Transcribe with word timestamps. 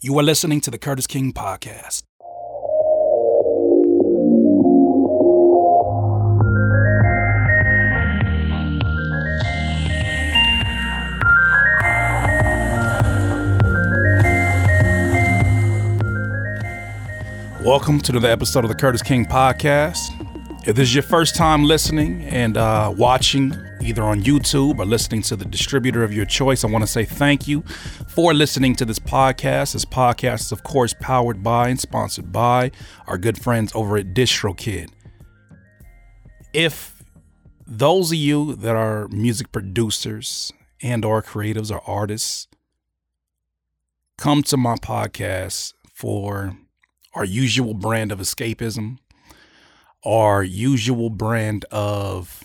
You 0.00 0.16
are 0.20 0.22
listening 0.22 0.60
to 0.60 0.70
the 0.70 0.78
Curtiss 0.78 1.08
King 1.08 1.32
Podcast. 1.32 2.04
Welcome 17.64 17.98
to 18.02 18.12
another 18.12 18.28
episode 18.28 18.62
of 18.62 18.68
the 18.68 18.76
Curtiss 18.76 19.02
King 19.02 19.26
Podcast. 19.26 19.98
If 20.64 20.76
this 20.76 20.90
is 20.90 20.94
your 20.94 21.02
first 21.02 21.34
time 21.34 21.64
listening 21.64 22.22
and 22.26 22.56
uh, 22.56 22.94
watching 22.96 23.52
either 23.80 24.02
on 24.02 24.22
YouTube 24.22 24.78
or 24.78 24.84
listening 24.84 25.22
to 25.22 25.36
the 25.36 25.44
distributor 25.44 26.02
of 26.02 26.12
your 26.12 26.24
choice, 26.24 26.64
I 26.64 26.68
want 26.68 26.82
to 26.82 26.90
say 26.90 27.04
thank 27.04 27.46
you 27.46 27.62
for 28.08 28.34
listening 28.34 28.74
to 28.76 28.84
this 28.84 28.98
podcast. 28.98 29.72
This 29.72 29.84
podcast 29.84 30.40
is, 30.40 30.52
of 30.52 30.62
course, 30.62 30.94
powered 31.00 31.42
by 31.42 31.68
and 31.68 31.80
sponsored 31.80 32.32
by 32.32 32.70
our 33.06 33.18
good 33.18 33.40
friends 33.40 33.72
over 33.74 33.96
at 33.96 34.14
DistroKid. 34.14 34.90
If 36.52 37.02
those 37.66 38.10
of 38.10 38.18
you 38.18 38.54
that 38.56 38.74
are 38.74 39.08
music 39.08 39.52
producers 39.52 40.52
and 40.82 41.04
or 41.04 41.22
creatives 41.22 41.70
or 41.70 41.82
artists 41.86 42.48
come 44.16 44.42
to 44.44 44.56
my 44.56 44.76
podcast 44.76 45.74
for 45.92 46.56
our 47.14 47.24
usual 47.24 47.74
brand 47.74 48.12
of 48.12 48.18
escapism, 48.18 48.98
our 50.04 50.42
usual 50.42 51.10
brand 51.10 51.64
of 51.70 52.44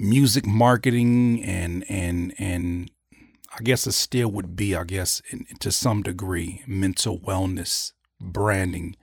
music 0.00 0.46
marketing 0.46 1.44
and 1.44 1.84
and 1.88 2.34
and 2.38 2.90
I 3.56 3.62
guess 3.62 3.86
it 3.86 3.92
still 3.92 4.30
would 4.30 4.56
be, 4.56 4.74
I 4.74 4.84
guess, 4.84 5.20
in, 5.30 5.44
to 5.58 5.70
some 5.72 6.02
degree, 6.02 6.62
mental 6.66 7.18
wellness 7.18 7.92
branding. 8.20 8.96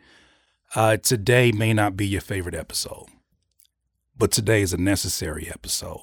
Uh, 0.73 0.97
today 0.97 1.52
may 1.52 1.73
not 1.73 1.97
be 1.97 2.07
your 2.07 2.22
favorite 2.22 2.55
episode, 2.55 3.07
but 4.17 4.31
today 4.31 4.61
is 4.61 4.73
a 4.73 4.77
necessary 4.77 5.49
episode. 5.49 6.02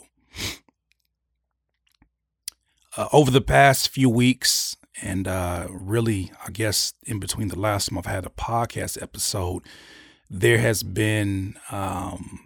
Uh, 2.96 3.08
over 3.12 3.30
the 3.30 3.40
past 3.40 3.88
few 3.88 4.08
weeks, 4.08 4.76
and 5.02 5.26
uh, 5.26 5.66
really, 5.70 6.30
I 6.46 6.50
guess 6.50 6.92
in 7.04 7.18
between 7.18 7.48
the 7.48 7.58
last 7.58 7.88
time 7.88 7.98
I've 7.98 8.06
had 8.06 8.26
a 8.26 8.30
podcast 8.30 9.02
episode, 9.02 9.62
there 10.30 10.58
has 10.58 10.82
been 10.82 11.56
um, 11.72 12.40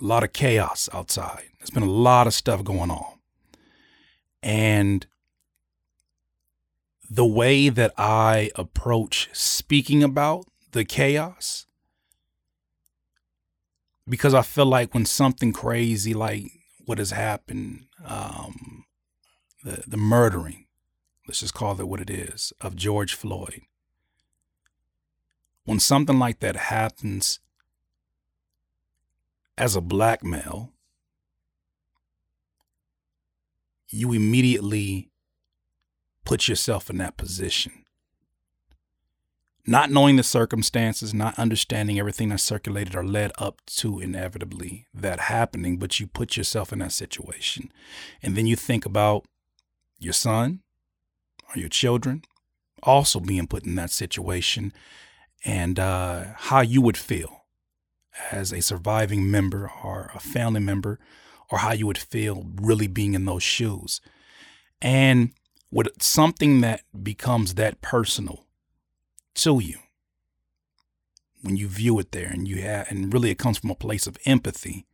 a 0.00 0.04
lot 0.04 0.24
of 0.24 0.32
chaos 0.32 0.88
outside. 0.92 1.50
There's 1.66 1.74
been 1.74 1.88
a 1.88 1.92
lot 1.92 2.28
of 2.28 2.34
stuff 2.34 2.62
going 2.62 2.92
on. 2.92 3.18
And 4.40 5.04
the 7.10 7.26
way 7.26 7.70
that 7.70 7.92
I 7.98 8.52
approach 8.54 9.28
speaking 9.32 10.04
about 10.04 10.46
the 10.70 10.84
chaos, 10.84 11.66
because 14.08 14.32
I 14.32 14.42
feel 14.42 14.66
like 14.66 14.94
when 14.94 15.06
something 15.06 15.52
crazy 15.52 16.14
like 16.14 16.52
what 16.84 16.98
has 16.98 17.10
happened, 17.10 17.86
um, 18.04 18.84
the, 19.64 19.82
the 19.88 19.96
murdering, 19.96 20.66
let's 21.26 21.40
just 21.40 21.54
call 21.54 21.80
it 21.80 21.88
what 21.88 22.00
it 22.00 22.10
is, 22.10 22.52
of 22.60 22.76
George 22.76 23.14
Floyd. 23.14 23.62
When 25.64 25.80
something 25.80 26.20
like 26.20 26.38
that 26.38 26.54
happens 26.54 27.40
as 29.58 29.74
a 29.74 29.80
black 29.80 30.22
male, 30.22 30.70
you 33.88 34.12
immediately 34.12 35.10
put 36.24 36.48
yourself 36.48 36.90
in 36.90 36.98
that 36.98 37.16
position. 37.16 37.84
Not 39.68 39.90
knowing 39.90 40.16
the 40.16 40.22
circumstances, 40.22 41.12
not 41.12 41.38
understanding 41.38 41.98
everything 41.98 42.28
that 42.28 42.38
circulated 42.38 42.94
or 42.94 43.04
led 43.04 43.32
up 43.38 43.60
to 43.78 43.98
inevitably 43.98 44.86
that 44.94 45.20
happening, 45.20 45.76
but 45.76 45.98
you 45.98 46.06
put 46.06 46.36
yourself 46.36 46.72
in 46.72 46.78
that 46.78 46.92
situation. 46.92 47.72
And 48.22 48.36
then 48.36 48.46
you 48.46 48.54
think 48.54 48.86
about 48.86 49.24
your 49.98 50.12
son, 50.12 50.60
or 51.48 51.60
your 51.60 51.68
children 51.68 52.22
also 52.82 53.20
being 53.20 53.46
put 53.46 53.64
in 53.64 53.74
that 53.76 53.90
situation 53.90 54.72
and 55.44 55.78
uh, 55.78 56.24
how 56.36 56.60
you 56.60 56.80
would 56.80 56.96
feel 56.96 57.44
as 58.30 58.52
a 58.52 58.62
surviving 58.62 59.30
member 59.30 59.70
or 59.84 60.10
a 60.14 60.20
family 60.20 60.60
member 60.60 60.98
or 61.50 61.58
how 61.58 61.72
you 61.72 61.86
would 61.86 61.98
feel 61.98 62.46
really 62.60 62.86
being 62.86 63.14
in 63.14 63.24
those 63.24 63.42
shoes. 63.42 64.00
And 64.82 65.32
with 65.70 65.88
something 66.02 66.60
that 66.60 66.82
becomes 67.02 67.54
that 67.54 67.80
personal 67.80 68.44
to 69.36 69.58
you, 69.60 69.78
when 71.42 71.56
you 71.56 71.68
view 71.68 71.98
it 71.98 72.12
there 72.12 72.28
and 72.28 72.48
you 72.48 72.62
have, 72.62 72.90
and 72.90 73.12
really 73.12 73.30
it 73.30 73.38
comes 73.38 73.58
from 73.58 73.70
a 73.70 73.74
place 73.74 74.06
of 74.06 74.18
empathy, 74.24 74.86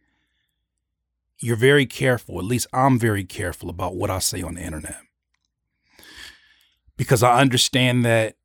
you're 1.39 1.57
very 1.57 1.87
careful, 1.87 2.39
at 2.39 2.45
least 2.45 2.67
I'm 2.73 2.99
very 2.99 3.25
careful 3.25 3.69
about 3.69 3.97
what 3.97 4.11
I 4.11 4.19
say 4.19 4.43
on 4.43 4.55
the 4.55 4.63
internet 4.63 5.01
because 6.97 7.23
I 7.23 7.41
understand 7.41 8.05
that 8.05 8.37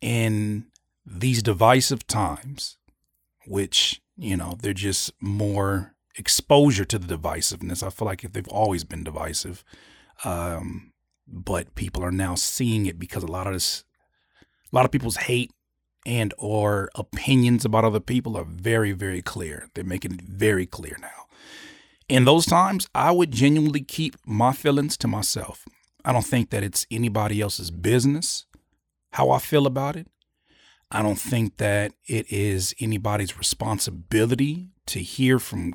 in 0.00 0.66
these 1.06 1.42
divisive 1.42 2.06
times, 2.06 2.76
which, 3.46 4.02
you 4.16 4.36
know, 4.36 4.56
they're 4.60 4.72
just 4.72 5.12
more 5.20 5.94
exposure 6.18 6.84
to 6.84 6.98
the 6.98 7.16
divisiveness. 7.16 7.82
I 7.82 7.90
feel 7.90 8.06
like 8.06 8.24
if 8.24 8.32
they've 8.32 8.48
always 8.48 8.84
been 8.84 9.04
divisive. 9.04 9.64
Um, 10.24 10.92
but 11.26 11.74
people 11.74 12.04
are 12.04 12.12
now 12.12 12.34
seeing 12.34 12.86
it 12.86 12.98
because 12.98 13.22
a 13.22 13.30
lot 13.30 13.46
of 13.46 13.52
this, 13.52 13.84
a 14.72 14.76
lot 14.76 14.84
of 14.84 14.90
people's 14.90 15.16
hate 15.16 15.52
and 16.06 16.32
or 16.38 16.90
opinions 16.94 17.64
about 17.64 17.84
other 17.84 18.00
people 18.00 18.36
are 18.36 18.44
very, 18.44 18.92
very 18.92 19.22
clear. 19.22 19.68
They're 19.74 19.84
making 19.84 20.14
it 20.14 20.22
very 20.22 20.66
clear 20.66 20.96
now. 21.00 21.26
In 22.08 22.24
those 22.24 22.46
times, 22.46 22.88
I 22.94 23.10
would 23.12 23.30
genuinely 23.30 23.82
keep 23.82 24.16
my 24.24 24.52
feelings 24.52 24.96
to 24.98 25.08
myself. 25.08 25.66
I 26.04 26.12
don't 26.12 26.24
think 26.24 26.48
that 26.50 26.62
it's 26.62 26.86
anybody 26.90 27.42
else's 27.42 27.70
business 27.70 28.46
how 29.12 29.30
I 29.30 29.38
feel 29.38 29.66
about 29.66 29.96
it. 29.96 30.06
I 30.90 31.02
don't 31.02 31.18
think 31.18 31.58
that 31.58 31.92
it 32.06 32.30
is 32.32 32.74
anybody's 32.80 33.36
responsibility 33.36 34.70
to 34.86 35.00
hear 35.00 35.38
from 35.38 35.74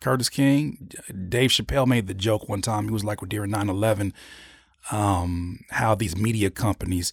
Curtiss 0.00 0.28
King. 0.28 0.90
Dave 1.28 1.50
Chappelle 1.50 1.86
made 1.86 2.06
the 2.06 2.14
joke 2.14 2.48
one 2.48 2.62
time. 2.62 2.84
He 2.84 2.92
was 2.92 3.04
like, 3.04 3.20
during 3.28 3.50
9 3.50 3.68
11, 3.68 4.12
um, 4.90 5.60
how 5.70 5.94
these 5.94 6.16
media 6.16 6.50
companies, 6.50 7.12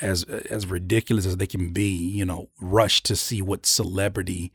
as 0.00 0.24
as 0.24 0.66
ridiculous 0.66 1.26
as 1.26 1.36
they 1.36 1.46
can 1.46 1.72
be, 1.72 1.90
you 1.90 2.24
know, 2.24 2.48
rush 2.60 3.02
to 3.02 3.16
see 3.16 3.42
what 3.42 3.66
celebrity 3.66 4.52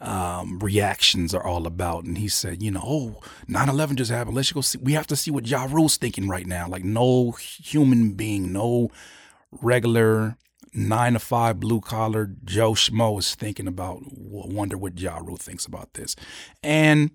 um, 0.00 0.58
reactions 0.58 1.34
are 1.34 1.44
all 1.44 1.66
about. 1.66 2.04
And 2.04 2.18
he 2.18 2.28
said, 2.28 2.62
you 2.62 2.70
know, 2.70 2.82
oh, 2.84 3.20
9 3.48 3.68
11 3.68 3.96
just 3.96 4.10
happened. 4.10 4.36
Let's 4.36 4.52
go 4.52 4.60
see. 4.60 4.78
We 4.78 4.92
have 4.92 5.06
to 5.08 5.16
see 5.16 5.30
what 5.30 5.46
Ja 5.46 5.66
Rule's 5.70 5.96
thinking 5.96 6.28
right 6.28 6.46
now. 6.46 6.68
Like, 6.68 6.84
no 6.84 7.32
human 7.32 8.12
being, 8.12 8.52
no 8.52 8.90
regular 9.50 10.36
nine 10.74 11.14
to 11.14 11.18
five 11.18 11.60
blue 11.60 11.80
collar 11.80 12.30
Joe 12.44 12.72
Schmo 12.72 13.18
is 13.18 13.34
thinking 13.34 13.66
about, 13.66 14.00
wonder 14.04 14.76
what 14.76 14.98
Ja 14.98 15.18
Rule 15.18 15.36
thinks 15.36 15.66
about 15.66 15.94
this. 15.94 16.16
And 16.62 17.10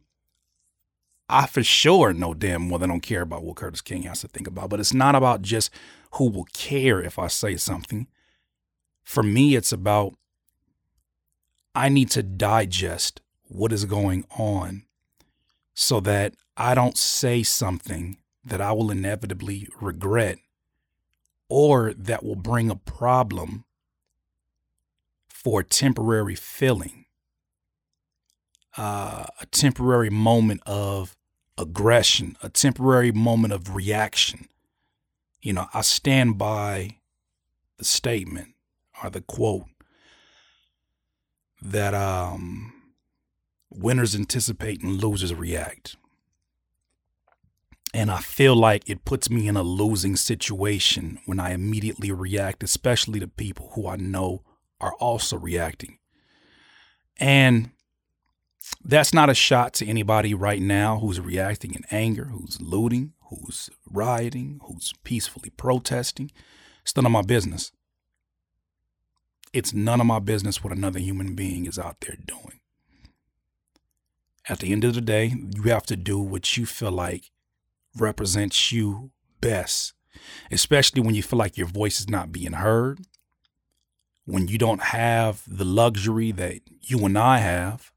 I 1.29 1.45
for 1.45 1.63
sure 1.63 2.13
know 2.13 2.33
damn 2.33 2.69
well 2.69 2.79
they 2.79 2.87
don't 2.87 3.01
care 3.01 3.21
about 3.21 3.43
what 3.43 3.55
Curtiss 3.55 3.81
King 3.81 4.03
has 4.03 4.21
to 4.21 4.27
think 4.27 4.47
about. 4.47 4.69
But 4.69 4.79
it's 4.79 4.93
not 4.93 5.15
about 5.15 5.41
just 5.41 5.69
who 6.13 6.29
will 6.29 6.47
care 6.53 7.01
if 7.01 7.17
I 7.17 7.27
say 7.27 7.55
something. 7.55 8.07
For 9.03 9.23
me, 9.23 9.55
it's 9.55 9.71
about 9.71 10.13
I 11.73 11.87
need 11.87 12.09
to 12.11 12.23
digest 12.23 13.21
what 13.47 13.71
is 13.71 13.85
going 13.85 14.25
on 14.37 14.83
so 15.73 15.99
that 16.01 16.35
I 16.57 16.75
don't 16.75 16.97
say 16.97 17.43
something 17.43 18.17
that 18.43 18.59
I 18.59 18.71
will 18.73 18.91
inevitably 18.91 19.69
regret 19.79 20.37
or 21.51 21.93
that 21.93 22.23
will 22.23 22.37
bring 22.37 22.69
a 22.69 22.75
problem 22.77 23.65
for 25.27 25.59
a 25.59 25.65
temporary 25.65 26.33
feeling, 26.33 27.07
uh, 28.77 29.25
a 29.41 29.45
temporary 29.47 30.09
moment 30.09 30.61
of 30.65 31.17
aggression, 31.57 32.37
a 32.41 32.47
temporary 32.47 33.11
moment 33.11 33.51
of 33.51 33.75
reaction. 33.75 34.47
You 35.41 35.51
know, 35.51 35.67
I 35.73 35.81
stand 35.81 36.37
by 36.37 36.99
the 37.77 37.83
statement 37.83 38.53
or 39.03 39.09
the 39.09 39.19
quote 39.19 39.65
that 41.61 41.93
um, 41.93 42.71
winners 43.69 44.15
anticipate 44.15 44.81
and 44.81 45.03
losers 45.03 45.33
react. 45.33 45.97
And 47.93 48.09
I 48.09 48.19
feel 48.19 48.55
like 48.55 48.89
it 48.89 49.03
puts 49.03 49.29
me 49.29 49.47
in 49.47 49.57
a 49.57 49.63
losing 49.63 50.15
situation 50.15 51.19
when 51.25 51.39
I 51.39 51.51
immediately 51.51 52.11
react, 52.11 52.63
especially 52.63 53.19
to 53.19 53.27
people 53.27 53.71
who 53.75 53.87
I 53.87 53.97
know 53.97 54.43
are 54.79 54.93
also 54.93 55.37
reacting. 55.37 55.97
And 57.19 57.71
that's 58.83 59.13
not 59.13 59.29
a 59.29 59.33
shot 59.33 59.73
to 59.75 59.87
anybody 59.87 60.33
right 60.33 60.61
now 60.61 60.99
who's 60.99 61.19
reacting 61.19 61.73
in 61.73 61.83
anger, 61.91 62.25
who's 62.25 62.61
looting, 62.61 63.13
who's 63.29 63.69
rioting, 63.89 64.61
who's 64.63 64.93
peacefully 65.03 65.49
protesting. 65.49 66.31
It's 66.83 66.95
none 66.95 67.05
of 67.05 67.11
my 67.11 67.21
business. 67.21 67.71
It's 69.51 69.73
none 69.73 69.99
of 69.99 70.07
my 70.07 70.19
business 70.19 70.63
what 70.63 70.71
another 70.71 70.99
human 70.99 71.35
being 71.35 71.65
is 71.65 71.77
out 71.77 71.99
there 71.99 72.15
doing. 72.25 72.61
At 74.47 74.59
the 74.59 74.71
end 74.71 74.85
of 74.85 74.95
the 74.95 75.01
day, 75.01 75.35
you 75.55 75.63
have 75.63 75.85
to 75.87 75.97
do 75.97 76.19
what 76.19 76.55
you 76.55 76.65
feel 76.65 76.91
like 76.91 77.29
represents 77.97 78.71
you 78.71 79.11
best, 79.39 79.93
especially 80.51 81.01
when 81.01 81.15
you 81.15 81.23
feel 81.23 81.39
like 81.39 81.57
your 81.57 81.67
voice 81.67 81.99
is 81.99 82.09
not 82.09 82.31
being 82.31 82.53
heard, 82.53 83.01
when 84.25 84.47
you 84.47 84.57
don't 84.57 84.81
have 84.81 85.43
the 85.47 85.65
luxury 85.65 86.31
that 86.31 86.61
you 86.81 87.05
and 87.05 87.17
I 87.17 87.39
have 87.39 87.91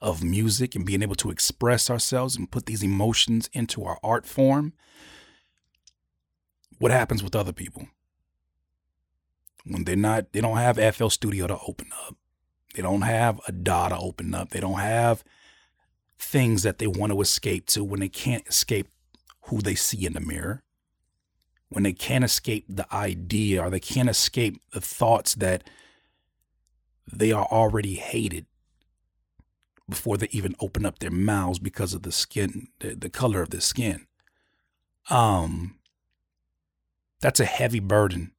of 0.00 0.22
music 0.22 0.74
and 0.74 0.84
being 0.84 1.02
able 1.02 1.14
to 1.16 1.30
express 1.30 1.88
ourselves 1.88 2.36
and 2.36 2.50
put 2.50 2.66
these 2.66 2.82
emotions 2.82 3.48
into 3.54 3.84
our 3.84 3.98
art 4.02 4.26
form. 4.26 4.74
What 6.78 6.92
happens 6.92 7.22
with 7.22 7.34
other 7.34 7.52
people? 7.52 7.88
When 9.64 9.84
they're 9.84 9.96
not, 9.96 10.32
they 10.32 10.42
don't 10.42 10.58
have 10.58 10.94
FL 10.94 11.08
Studio 11.08 11.46
to 11.46 11.58
open 11.66 11.88
up. 12.06 12.16
They 12.74 12.82
don't 12.82 13.02
have 13.02 13.40
a 13.48 13.52
DAW 13.52 13.88
to 13.88 13.98
open 13.98 14.34
up. 14.34 14.50
They 14.50 14.60
don't 14.60 14.80
have 14.80 15.24
things 16.18 16.64
that 16.64 16.78
they 16.78 16.86
want 16.86 17.12
to 17.12 17.20
escape 17.22 17.66
to 17.68 17.82
when 17.82 18.00
they 18.00 18.08
can't 18.08 18.46
escape 18.46 18.88
who 19.46 19.60
they 19.60 19.74
see 19.74 20.06
in 20.06 20.12
the 20.14 20.20
mirror. 20.20 20.62
When 21.68 21.82
they 21.82 21.92
can't 21.92 22.24
escape 22.24 22.66
the 22.68 22.92
idea 22.94 23.62
or 23.62 23.70
they 23.70 23.80
can't 23.80 24.08
escape 24.08 24.60
the 24.72 24.80
thoughts 24.80 25.34
that 25.34 25.64
they 27.12 27.32
are 27.32 27.46
already 27.46 27.96
hated 27.96 28.46
before 29.88 30.16
they 30.16 30.28
even 30.30 30.54
open 30.60 30.86
up 30.86 30.98
their 30.98 31.10
mouths 31.10 31.58
because 31.58 31.94
of 31.94 32.02
the 32.02 32.12
skin, 32.12 32.68
the, 32.78 32.94
the 32.94 33.10
color 33.10 33.42
of 33.42 33.50
the 33.50 33.60
skin. 33.60 34.06
Um, 35.10 35.76
that's 37.20 37.40
a 37.40 37.44
heavy 37.44 37.80
burden 37.80 38.32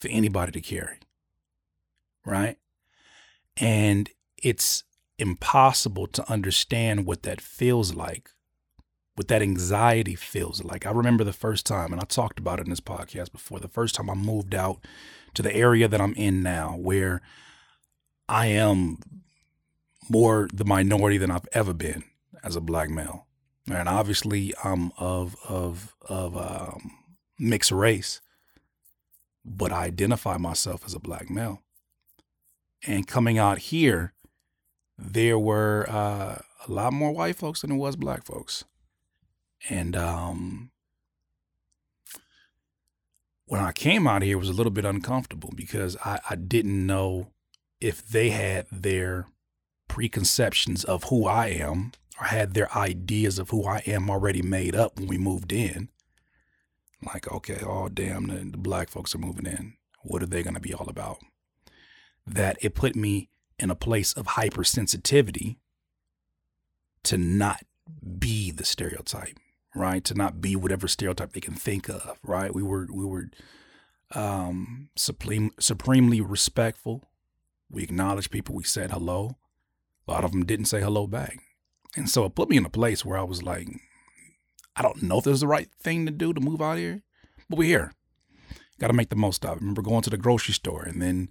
for 0.00 0.08
anybody 0.08 0.52
to 0.52 0.60
carry, 0.60 0.98
right? 2.24 2.58
And 3.56 4.10
it's 4.42 4.82
impossible 5.18 6.08
to 6.08 6.30
understand 6.30 7.06
what 7.06 7.22
that 7.22 7.40
feels 7.40 7.94
like, 7.94 8.30
what 9.14 9.28
that 9.28 9.42
anxiety 9.42 10.14
feels 10.14 10.64
like. 10.64 10.86
I 10.86 10.90
remember 10.90 11.24
the 11.24 11.32
first 11.32 11.66
time, 11.66 11.92
and 11.92 12.00
I 12.00 12.04
talked 12.04 12.38
about 12.38 12.58
it 12.58 12.66
in 12.66 12.70
this 12.70 12.80
podcast 12.80 13.32
before, 13.32 13.60
the 13.60 13.68
first 13.68 13.94
time 13.94 14.08
I 14.08 14.14
moved 14.14 14.54
out 14.54 14.78
to 15.34 15.42
the 15.42 15.54
area 15.54 15.88
that 15.88 16.00
I'm 16.00 16.14
in 16.14 16.42
now, 16.42 16.76
where 16.78 17.20
I 18.28 18.46
am 18.46 18.98
more 20.08 20.48
the 20.52 20.64
minority 20.64 21.18
than 21.18 21.30
I've 21.30 21.48
ever 21.52 21.72
been 21.72 22.04
as 22.42 22.56
a 22.56 22.60
black 22.60 22.90
male. 22.90 23.26
And 23.70 23.88
obviously, 23.88 24.52
I'm 24.64 24.90
of 24.98 25.36
of 25.48 25.94
of 26.08 26.36
um, 26.36 26.90
mixed 27.38 27.70
race, 27.70 28.20
but 29.44 29.70
I 29.72 29.84
identify 29.84 30.36
myself 30.36 30.84
as 30.84 30.94
a 30.94 30.98
black 30.98 31.30
male. 31.30 31.62
And 32.84 33.06
coming 33.06 33.38
out 33.38 33.58
here, 33.58 34.14
there 34.98 35.38
were 35.38 35.86
uh, 35.88 36.42
a 36.66 36.72
lot 36.72 36.92
more 36.92 37.12
white 37.12 37.36
folks 37.36 37.60
than 37.60 37.70
there 37.70 37.78
was 37.78 37.94
black 37.94 38.24
folks. 38.24 38.64
And 39.68 39.96
um, 39.96 40.70
when 43.46 43.60
I 43.60 43.72
came 43.72 44.06
out 44.06 44.22
here, 44.22 44.36
it 44.36 44.40
was 44.40 44.48
a 44.48 44.54
little 44.54 44.72
bit 44.72 44.84
uncomfortable 44.84 45.52
because 45.54 45.96
I, 46.04 46.20
I 46.28 46.36
didn't 46.36 46.86
know 46.86 47.28
if 47.80 48.06
they 48.06 48.30
had 48.30 48.66
their 48.70 49.26
preconceptions 49.88 50.84
of 50.84 51.04
who 51.04 51.26
I 51.26 51.48
am 51.48 51.92
or 52.20 52.26
had 52.26 52.54
their 52.54 52.74
ideas 52.76 53.38
of 53.38 53.50
who 53.50 53.66
I 53.66 53.82
am 53.86 54.08
already 54.08 54.42
made 54.42 54.74
up 54.74 54.98
when 54.98 55.06
we 55.08 55.18
moved 55.18 55.52
in. 55.52 55.88
Like, 57.04 57.30
okay, 57.30 57.58
oh, 57.62 57.88
damn, 57.88 58.28
the, 58.28 58.50
the 58.50 58.58
black 58.58 58.88
folks 58.88 59.14
are 59.14 59.18
moving 59.18 59.46
in. 59.46 59.74
What 60.02 60.22
are 60.22 60.26
they 60.26 60.42
going 60.42 60.54
to 60.54 60.60
be 60.60 60.72
all 60.72 60.88
about? 60.88 61.18
That 62.26 62.56
it 62.62 62.74
put 62.74 62.94
me 62.94 63.28
in 63.58 63.70
a 63.70 63.74
place 63.74 64.12
of 64.12 64.26
hypersensitivity 64.28 65.56
to 67.04 67.18
not 67.18 67.64
be 68.18 68.50
the 68.50 68.64
stereotype, 68.64 69.38
right? 69.74 70.04
To 70.04 70.14
not 70.14 70.40
be 70.40 70.56
whatever 70.56 70.88
stereotype 70.88 71.32
they 71.32 71.40
can 71.40 71.54
think 71.54 71.88
of, 71.88 72.18
right? 72.22 72.54
We 72.54 72.62
were, 72.62 72.86
we 72.92 73.04
were 73.04 73.30
um, 74.14 74.90
supreme, 74.96 75.52
supremely 75.58 76.20
respectful. 76.20 77.04
We 77.70 77.82
acknowledged 77.82 78.30
people. 78.30 78.54
We 78.54 78.64
said 78.64 78.90
hello. 78.90 79.38
A 80.06 80.10
lot 80.10 80.24
of 80.24 80.32
them 80.32 80.44
didn't 80.44 80.66
say 80.66 80.80
hello 80.80 81.06
back. 81.06 81.38
And 81.96 82.08
so 82.08 82.24
it 82.24 82.34
put 82.34 82.48
me 82.48 82.56
in 82.56 82.64
a 82.64 82.70
place 82.70 83.04
where 83.04 83.18
I 83.18 83.22
was 83.22 83.42
like, 83.42 83.68
I 84.74 84.82
don't 84.82 85.02
know 85.02 85.18
if 85.18 85.24
this 85.24 85.34
is 85.34 85.40
the 85.40 85.46
right 85.46 85.68
thing 85.80 86.06
to 86.06 86.12
do 86.12 86.32
to 86.32 86.40
move 86.40 86.62
out 86.62 86.78
here, 86.78 87.02
but 87.48 87.58
we're 87.58 87.68
here. 87.68 87.92
Got 88.78 88.88
to 88.88 88.94
make 88.94 89.10
the 89.10 89.16
most 89.16 89.44
of 89.44 89.56
it. 89.56 89.60
Remember 89.60 89.82
going 89.82 90.02
to 90.02 90.10
the 90.10 90.16
grocery 90.16 90.54
store 90.54 90.82
and 90.82 91.00
then, 91.00 91.28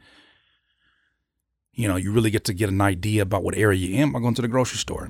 you 1.73 1.87
know, 1.87 1.95
you 1.95 2.11
really 2.11 2.29
get 2.29 2.45
to 2.45 2.53
get 2.53 2.69
an 2.69 2.81
idea 2.81 3.23
about 3.23 3.43
what 3.43 3.55
area 3.55 3.79
you're 3.79 4.01
in 4.01 4.11
by 4.11 4.19
going 4.19 4.35
to 4.35 4.41
the 4.41 4.47
grocery 4.47 4.77
store. 4.77 5.09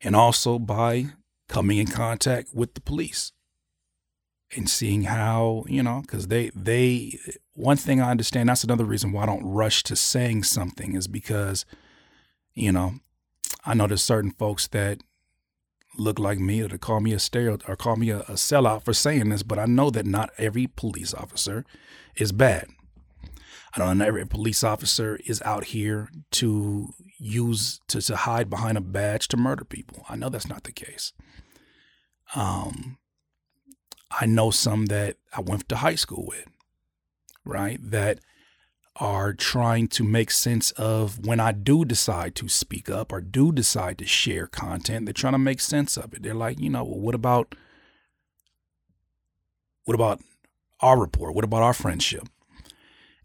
And 0.00 0.14
also 0.14 0.58
by 0.58 1.06
coming 1.48 1.78
in 1.78 1.86
contact 1.86 2.50
with 2.54 2.74
the 2.74 2.80
police 2.80 3.32
and 4.56 4.68
seeing 4.68 5.04
how, 5.04 5.64
you 5.68 5.82
know, 5.82 6.00
because 6.02 6.28
they, 6.28 6.50
they, 6.54 7.18
one 7.54 7.76
thing 7.76 8.00
I 8.00 8.10
understand, 8.10 8.48
that's 8.48 8.64
another 8.64 8.84
reason 8.84 9.12
why 9.12 9.24
I 9.24 9.26
don't 9.26 9.44
rush 9.44 9.82
to 9.84 9.96
saying 9.96 10.44
something 10.44 10.94
is 10.94 11.08
because– 11.08 11.64
you 12.58 12.72
know, 12.72 12.94
I 13.64 13.74
know 13.74 13.86
there's 13.86 14.02
certain 14.02 14.32
folks 14.32 14.66
that 14.68 14.98
look 15.96 16.18
like 16.18 16.38
me 16.38 16.60
or 16.60 16.68
to 16.68 16.78
call 16.78 17.00
me 17.00 17.12
a 17.12 17.18
stereo 17.18 17.58
or 17.66 17.76
call 17.76 17.96
me 17.96 18.10
a, 18.10 18.20
a 18.20 18.32
sellout 18.32 18.82
for 18.82 18.92
saying 18.92 19.28
this, 19.28 19.42
but 19.42 19.58
I 19.58 19.66
know 19.66 19.90
that 19.90 20.06
not 20.06 20.30
every 20.38 20.66
police 20.66 21.14
officer 21.14 21.64
is 22.16 22.32
bad. 22.32 22.68
I 23.74 23.78
don't 23.78 23.98
know 23.98 24.04
every 24.04 24.26
police 24.26 24.64
officer 24.64 25.20
is 25.24 25.40
out 25.42 25.66
here 25.66 26.08
to 26.32 26.94
use 27.18 27.80
to, 27.88 28.00
to 28.00 28.16
hide 28.16 28.50
behind 28.50 28.76
a 28.76 28.80
badge 28.80 29.28
to 29.28 29.36
murder 29.36 29.64
people. 29.64 30.04
I 30.08 30.16
know 30.16 30.28
that's 30.28 30.48
not 30.48 30.64
the 30.64 30.72
case. 30.72 31.12
Um, 32.34 32.98
I 34.10 34.26
know 34.26 34.50
some 34.50 34.86
that 34.86 35.16
I 35.36 35.40
went 35.40 35.68
to 35.68 35.76
high 35.76 35.94
school 35.94 36.26
with, 36.26 36.46
right? 37.44 37.78
That 37.82 38.20
are 38.96 39.32
trying 39.32 39.86
to 39.86 40.02
make 40.02 40.30
sense 40.30 40.72
of 40.72 41.24
when 41.24 41.38
I 41.38 41.52
do 41.52 41.84
decide 41.84 42.34
to 42.36 42.48
speak 42.48 42.90
up 42.90 43.12
or 43.12 43.20
do 43.20 43.52
decide 43.52 43.98
to 43.98 44.06
share 44.06 44.46
content. 44.46 45.06
They're 45.06 45.12
trying 45.12 45.34
to 45.34 45.38
make 45.38 45.60
sense 45.60 45.96
of 45.96 46.12
it. 46.14 46.22
They're 46.22 46.34
like, 46.34 46.58
you 46.58 46.70
know, 46.70 46.84
well, 46.84 46.98
what 46.98 47.14
about 47.14 47.54
what 49.84 49.94
about 49.94 50.20
our 50.80 50.98
rapport? 50.98 51.32
What 51.32 51.44
about 51.44 51.62
our 51.62 51.72
friendship? 51.72 52.28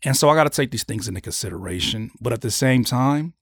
And 0.06 0.16
so 0.16 0.30
I 0.30 0.36
got 0.36 0.44
to 0.44 0.50
take 0.50 0.72
these 0.72 0.84
things 0.84 1.08
into 1.08 1.22
consideration. 1.22 2.12
But 2.22 2.34
at 2.34 2.42
the 2.42 2.51
same 2.51 2.84
time, 2.84 3.34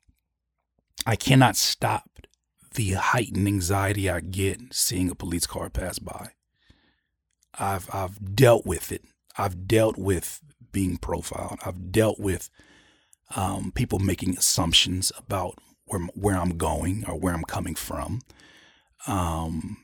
I 1.05 1.15
cannot 1.15 1.55
stop 1.55 2.09
the 2.75 2.91
heightened 2.91 3.47
anxiety 3.47 4.09
I 4.09 4.21
get 4.21 4.73
seeing 4.73 5.09
a 5.09 5.15
police 5.15 5.45
car 5.45 5.69
pass 5.69 5.99
by. 5.99 6.31
I've 7.59 7.89
I've 7.93 8.35
dealt 8.35 8.65
with 8.65 8.91
it. 8.91 9.03
I've 9.37 9.67
dealt 9.67 9.97
with 9.97 10.41
being 10.71 10.97
profiled. 10.97 11.59
I've 11.65 11.91
dealt 11.91 12.19
with 12.19 12.49
um, 13.35 13.71
people 13.73 13.99
making 13.99 14.37
assumptions 14.37 15.11
about 15.17 15.59
where 15.85 16.01
where 16.13 16.37
I'm 16.37 16.57
going 16.57 17.03
or 17.07 17.15
where 17.19 17.33
I'm 17.33 17.43
coming 17.43 17.75
from. 17.75 18.21
Um, 19.07 19.77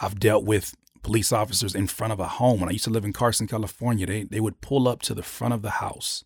I've 0.00 0.20
dealt 0.20 0.44
with 0.44 0.74
police 1.02 1.32
officers 1.32 1.74
in 1.74 1.86
front 1.88 2.12
of 2.12 2.20
a 2.20 2.28
home. 2.28 2.60
When 2.60 2.68
I 2.68 2.72
used 2.72 2.84
to 2.84 2.90
live 2.90 3.04
in 3.04 3.12
Carson, 3.12 3.46
California, 3.46 4.06
they 4.06 4.22
they 4.24 4.40
would 4.40 4.60
pull 4.60 4.86
up 4.86 5.02
to 5.02 5.14
the 5.14 5.22
front 5.22 5.54
of 5.54 5.62
the 5.62 5.70
house 5.70 6.24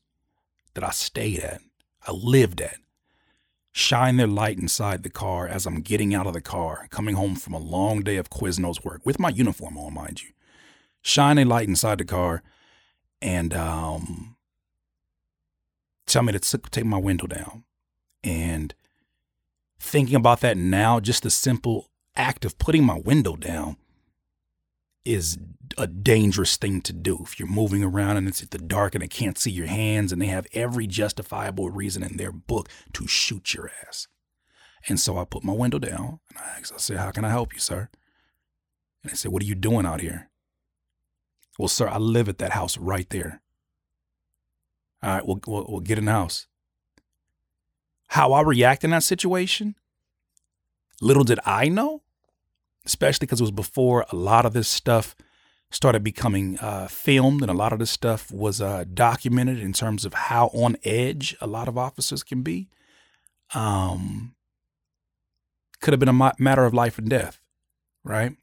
that 0.74 0.84
I 0.84 0.90
stayed 0.90 1.40
at, 1.40 1.62
I 2.06 2.12
lived 2.12 2.60
at, 2.60 2.76
shine 3.76 4.16
their 4.16 4.26
light 4.26 4.58
inside 4.58 5.02
the 5.02 5.10
car 5.10 5.46
as 5.46 5.66
I'm 5.66 5.82
getting 5.82 6.14
out 6.14 6.26
of 6.26 6.32
the 6.32 6.40
car, 6.40 6.86
coming 6.88 7.14
home 7.14 7.36
from 7.36 7.52
a 7.52 7.58
long 7.58 8.00
day 8.02 8.16
of 8.16 8.30
Quiznos 8.30 8.82
work 8.82 9.04
with 9.04 9.18
my 9.18 9.28
uniform 9.28 9.76
on, 9.76 9.92
mind 9.92 10.22
you. 10.22 10.30
Shine 11.02 11.36
a 11.36 11.44
light 11.44 11.68
inside 11.68 11.98
the 11.98 12.06
car 12.06 12.42
and 13.20 13.52
um, 13.52 14.36
tell 16.06 16.22
me 16.22 16.32
to 16.32 16.58
take 16.70 16.86
my 16.86 16.96
window 16.96 17.26
down. 17.26 17.64
And 18.24 18.74
thinking 19.78 20.16
about 20.16 20.40
that 20.40 20.56
now, 20.56 20.98
just 20.98 21.22
the 21.22 21.30
simple 21.30 21.90
act 22.16 22.46
of 22.46 22.56
putting 22.56 22.82
my 22.82 22.98
window 22.98 23.36
down 23.36 23.76
is 25.06 25.38
a 25.78 25.86
dangerous 25.86 26.56
thing 26.56 26.80
to 26.82 26.92
do. 26.92 27.20
If 27.22 27.38
you're 27.38 27.48
moving 27.48 27.82
around 27.82 28.16
and 28.16 28.28
it's 28.28 28.42
at 28.42 28.50
the 28.50 28.58
dark 28.58 28.94
and 28.94 29.02
they 29.02 29.08
can't 29.08 29.38
see 29.38 29.50
your 29.50 29.66
hands 29.66 30.12
and 30.12 30.20
they 30.20 30.26
have 30.26 30.46
every 30.52 30.86
justifiable 30.86 31.70
reason 31.70 32.02
in 32.02 32.16
their 32.16 32.32
book 32.32 32.68
to 32.94 33.06
shoot 33.06 33.54
your 33.54 33.70
ass. 33.86 34.08
And 34.88 35.00
so 35.00 35.18
I 35.18 35.24
put 35.24 35.44
my 35.44 35.52
window 35.52 35.78
down 35.78 36.20
and 36.28 36.38
I 36.38 36.58
asked, 36.58 36.72
I 36.72 36.78
said, 36.78 36.98
How 36.98 37.10
can 37.10 37.24
I 37.24 37.30
help 37.30 37.52
you, 37.52 37.60
sir? 37.60 37.88
And 39.02 39.12
they 39.12 39.16
said, 39.16 39.32
What 39.32 39.42
are 39.42 39.46
you 39.46 39.54
doing 39.54 39.86
out 39.86 40.00
here? 40.00 40.28
Well, 41.58 41.68
sir, 41.68 41.88
I 41.88 41.98
live 41.98 42.28
at 42.28 42.38
that 42.38 42.52
house 42.52 42.78
right 42.78 43.08
there. 43.10 43.40
All 45.02 45.14
right, 45.14 45.26
we'll, 45.26 45.40
we'll, 45.46 45.66
we'll 45.68 45.80
get 45.80 45.98
in 45.98 46.04
the 46.04 46.12
house. 46.12 46.46
How 48.08 48.32
I 48.32 48.42
react 48.42 48.84
in 48.84 48.90
that 48.90 49.02
situation, 49.02 49.74
little 51.00 51.24
did 51.24 51.40
I 51.44 51.68
know 51.68 52.02
especially 52.86 53.26
because 53.26 53.40
it 53.40 53.44
was 53.44 53.50
before 53.50 54.06
a 54.10 54.16
lot 54.16 54.46
of 54.46 54.52
this 54.52 54.68
stuff 54.68 55.14
started 55.70 56.02
becoming 56.02 56.58
uh, 56.60 56.86
filmed 56.86 57.42
and 57.42 57.50
a 57.50 57.54
lot 57.54 57.72
of 57.72 57.78
this 57.78 57.90
stuff 57.90 58.30
was 58.30 58.60
uh, 58.60 58.84
documented 58.94 59.58
in 59.58 59.72
terms 59.72 60.04
of 60.04 60.14
how 60.14 60.46
on 60.48 60.76
edge 60.84 61.36
a 61.40 61.46
lot 61.46 61.68
of 61.68 61.76
officers 61.76 62.22
can 62.22 62.42
be. 62.42 62.68
Um, 63.54 64.34
could 65.80 65.92
have 65.92 66.00
been 66.00 66.08
a 66.08 66.32
matter 66.38 66.64
of 66.64 66.72
life 66.72 66.98
and 66.98 67.08
death, 67.08 67.40
right? 68.04 68.36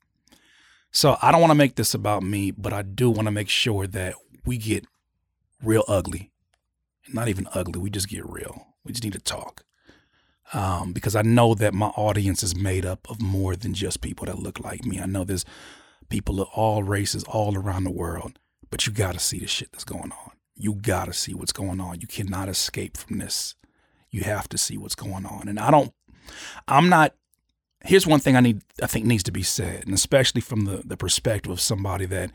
So 0.91 1.17
I 1.21 1.31
don't 1.31 1.41
want 1.41 1.51
to 1.51 1.55
make 1.55 1.75
this 1.75 1.93
about 1.93 2.21
me, 2.21 2.51
but 2.51 2.73
I 2.73 2.83
do 2.83 3.09
want 3.09 3.25
to 3.25 3.31
make 3.31 3.49
sure 3.49 3.87
that 3.87 4.15
we 4.45 4.57
get 4.57 4.85
real 5.63 5.83
ugly. 5.87 6.31
Not 7.11 7.27
even 7.29 7.47
ugly, 7.53 7.81
we 7.81 7.89
just 7.89 8.09
get 8.09 8.29
real. 8.29 8.67
We 8.83 8.91
just 8.91 9.03
need 9.03 9.13
to 9.13 9.19
talk. 9.19 9.63
Um, 10.53 10.93
because 10.93 11.15
I 11.15 11.23
know 11.23 11.55
that 11.55 11.73
my 11.73 11.87
audience 11.87 12.43
is 12.43 12.55
made 12.55 12.85
up 12.85 13.09
of 13.09 13.19
more 13.19 13.55
than 13.55 13.73
just 13.73 14.01
people 14.01 14.27
that 14.27 14.37
look 14.37 14.59
like 14.59 14.85
me. 14.85 14.99
I 14.99 15.07
know 15.07 15.23
there's 15.23 15.45
people 16.09 16.39
of 16.39 16.47
all 16.53 16.83
races 16.83 17.23
all 17.23 17.57
around 17.57 17.85
the 17.85 17.91
world, 17.91 18.37
but 18.69 18.85
you 18.85 18.93
got 18.93 19.13
to 19.13 19.19
see 19.19 19.39
the 19.39 19.47
shit 19.47 19.71
that's 19.71 19.83
going 19.83 20.11
on. 20.11 20.31
You 20.55 20.75
got 20.75 21.05
to 21.05 21.13
see 21.13 21.33
what's 21.33 21.51
going 21.51 21.79
on. 21.79 22.01
You 22.01 22.07
cannot 22.07 22.49
escape 22.49 22.97
from 22.97 23.17
this. 23.17 23.55
You 24.11 24.21
have 24.21 24.47
to 24.49 24.57
see 24.59 24.77
what's 24.77 24.93
going 24.93 25.25
on. 25.25 25.47
And 25.47 25.59
I 25.59 25.71
don't, 25.71 25.91
I'm 26.67 26.87
not, 26.87 27.15
here's 27.83 28.05
one 28.05 28.19
thing 28.19 28.35
I 28.35 28.39
need, 28.39 28.61
I 28.81 28.85
think 28.85 29.05
needs 29.05 29.23
to 29.23 29.31
be 29.31 29.41
said, 29.43 29.85
and 29.85 29.93
especially 29.93 30.41
from 30.41 30.65
the, 30.65 30.83
the 30.85 30.97
perspective 30.97 31.51
of 31.51 31.59
somebody 31.59 32.05
that 32.05 32.31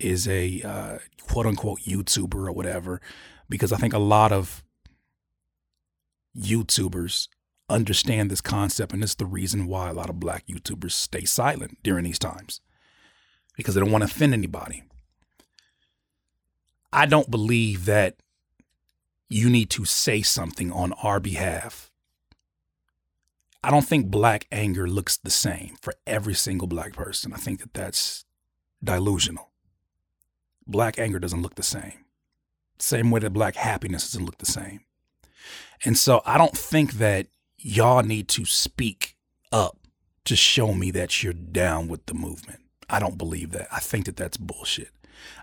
is 0.00 0.26
a 0.26 0.60
uh, 0.62 0.98
quote 1.22 1.46
unquote 1.46 1.82
YouTuber 1.82 2.48
or 2.48 2.52
whatever, 2.52 3.00
because 3.48 3.72
I 3.72 3.76
think 3.76 3.94
a 3.94 3.98
lot 3.98 4.32
of 4.32 4.64
YouTubers 6.36 7.28
understand 7.70 8.30
this 8.30 8.40
concept, 8.40 8.92
and 8.92 9.02
it's 9.02 9.14
the 9.14 9.26
reason 9.26 9.66
why 9.66 9.88
a 9.88 9.94
lot 9.94 10.10
of 10.10 10.20
black 10.20 10.46
YouTubers 10.46 10.92
stay 10.92 11.24
silent 11.24 11.78
during 11.82 12.04
these 12.04 12.18
times 12.18 12.60
because 13.56 13.74
they 13.74 13.80
don't 13.80 13.90
want 13.90 14.02
to 14.02 14.10
offend 14.10 14.34
anybody. 14.34 14.82
I 16.92 17.06
don't 17.06 17.30
believe 17.30 17.84
that 17.84 18.16
you 19.28 19.48
need 19.48 19.70
to 19.70 19.84
say 19.84 20.22
something 20.22 20.72
on 20.72 20.92
our 20.94 21.20
behalf. 21.20 21.90
I 23.62 23.70
don't 23.70 23.86
think 23.86 24.06
black 24.06 24.46
anger 24.50 24.88
looks 24.88 25.16
the 25.16 25.30
same 25.30 25.76
for 25.80 25.94
every 26.06 26.34
single 26.34 26.66
black 26.66 26.94
person. 26.94 27.32
I 27.32 27.36
think 27.36 27.60
that 27.60 27.74
that's 27.74 28.24
delusional. 28.82 29.50
Black 30.66 30.98
anger 30.98 31.18
doesn't 31.18 31.42
look 31.42 31.54
the 31.54 31.62
same. 31.62 32.04
Same 32.78 33.10
way 33.10 33.20
that 33.20 33.32
black 33.32 33.56
happiness 33.56 34.10
doesn't 34.10 34.24
look 34.24 34.38
the 34.38 34.46
same. 34.46 34.80
And 35.84 35.96
so 35.96 36.22
I 36.24 36.38
don't 36.38 36.56
think 36.56 36.94
that 36.94 37.26
y'all 37.60 38.02
need 38.02 38.28
to 38.28 38.44
speak 38.44 39.16
up 39.52 39.78
to 40.24 40.36
show 40.36 40.74
me 40.74 40.90
that 40.90 41.22
you're 41.22 41.32
down 41.32 41.88
with 41.88 42.06
the 42.06 42.14
movement. 42.14 42.60
I 42.88 42.98
don't 42.98 43.18
believe 43.18 43.52
that. 43.52 43.68
I 43.72 43.80
think 43.80 44.06
that 44.06 44.16
that's 44.16 44.36
bullshit. 44.36 44.90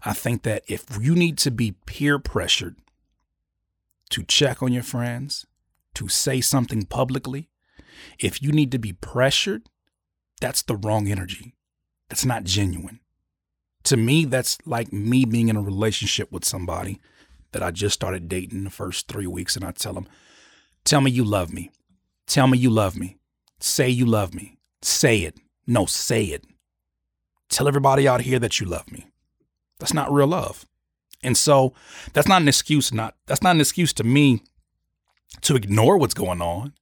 I 0.03 0.13
think 0.13 0.43
that 0.43 0.63
if 0.67 0.85
you 0.99 1.15
need 1.15 1.37
to 1.39 1.51
be 1.51 1.73
peer 1.85 2.19
pressured 2.19 2.77
to 4.09 4.23
check 4.23 4.61
on 4.61 4.73
your 4.73 4.83
friends, 4.83 5.45
to 5.95 6.07
say 6.07 6.41
something 6.41 6.85
publicly, 6.85 7.49
if 8.19 8.41
you 8.41 8.51
need 8.51 8.71
to 8.71 8.79
be 8.79 8.93
pressured, 8.93 9.63
that's 10.39 10.61
the 10.61 10.75
wrong 10.75 11.07
energy. 11.07 11.55
That's 12.09 12.25
not 12.25 12.43
genuine. 12.43 12.99
To 13.83 13.97
me, 13.97 14.25
that's 14.25 14.57
like 14.65 14.91
me 14.91 15.25
being 15.25 15.49
in 15.49 15.55
a 15.55 15.61
relationship 15.61 16.31
with 16.31 16.45
somebody 16.45 16.99
that 17.51 17.63
I 17.63 17.71
just 17.71 17.95
started 17.95 18.27
dating 18.27 18.63
the 18.63 18.69
first 18.69 19.07
three 19.07 19.27
weeks, 19.27 19.55
and 19.55 19.63
I 19.65 19.71
tell 19.71 19.93
them, 19.93 20.07
Tell 20.83 21.01
me 21.01 21.11
you 21.11 21.23
love 21.25 21.51
me. 21.51 21.69
Tell 22.27 22.47
me 22.47 22.57
you 22.57 22.69
love 22.69 22.97
me. 22.97 23.17
Say 23.59 23.89
you 23.89 24.05
love 24.05 24.33
me. 24.33 24.57
Say 24.81 25.19
it. 25.19 25.39
No, 25.65 25.85
say 25.85 26.25
it. 26.25 26.45
Tell 27.49 27.67
everybody 27.67 28.07
out 28.07 28.21
here 28.21 28.39
that 28.39 28.59
you 28.59 28.67
love 28.67 28.91
me. 28.91 29.07
That's 29.79 29.93
not 29.93 30.11
real 30.11 30.27
love. 30.27 30.65
And 31.23 31.37
so 31.37 31.73
that's 32.13 32.27
not 32.27 32.41
an 32.41 32.47
excuse 32.47 32.93
not 32.93 33.15
that's 33.25 33.41
not 33.41 33.55
an 33.55 33.61
excuse 33.61 33.93
to 33.93 34.03
me 34.03 34.41
to 35.41 35.55
ignore 35.55 35.97
what's 35.97 36.13
going 36.13 36.41
on. 36.41 36.73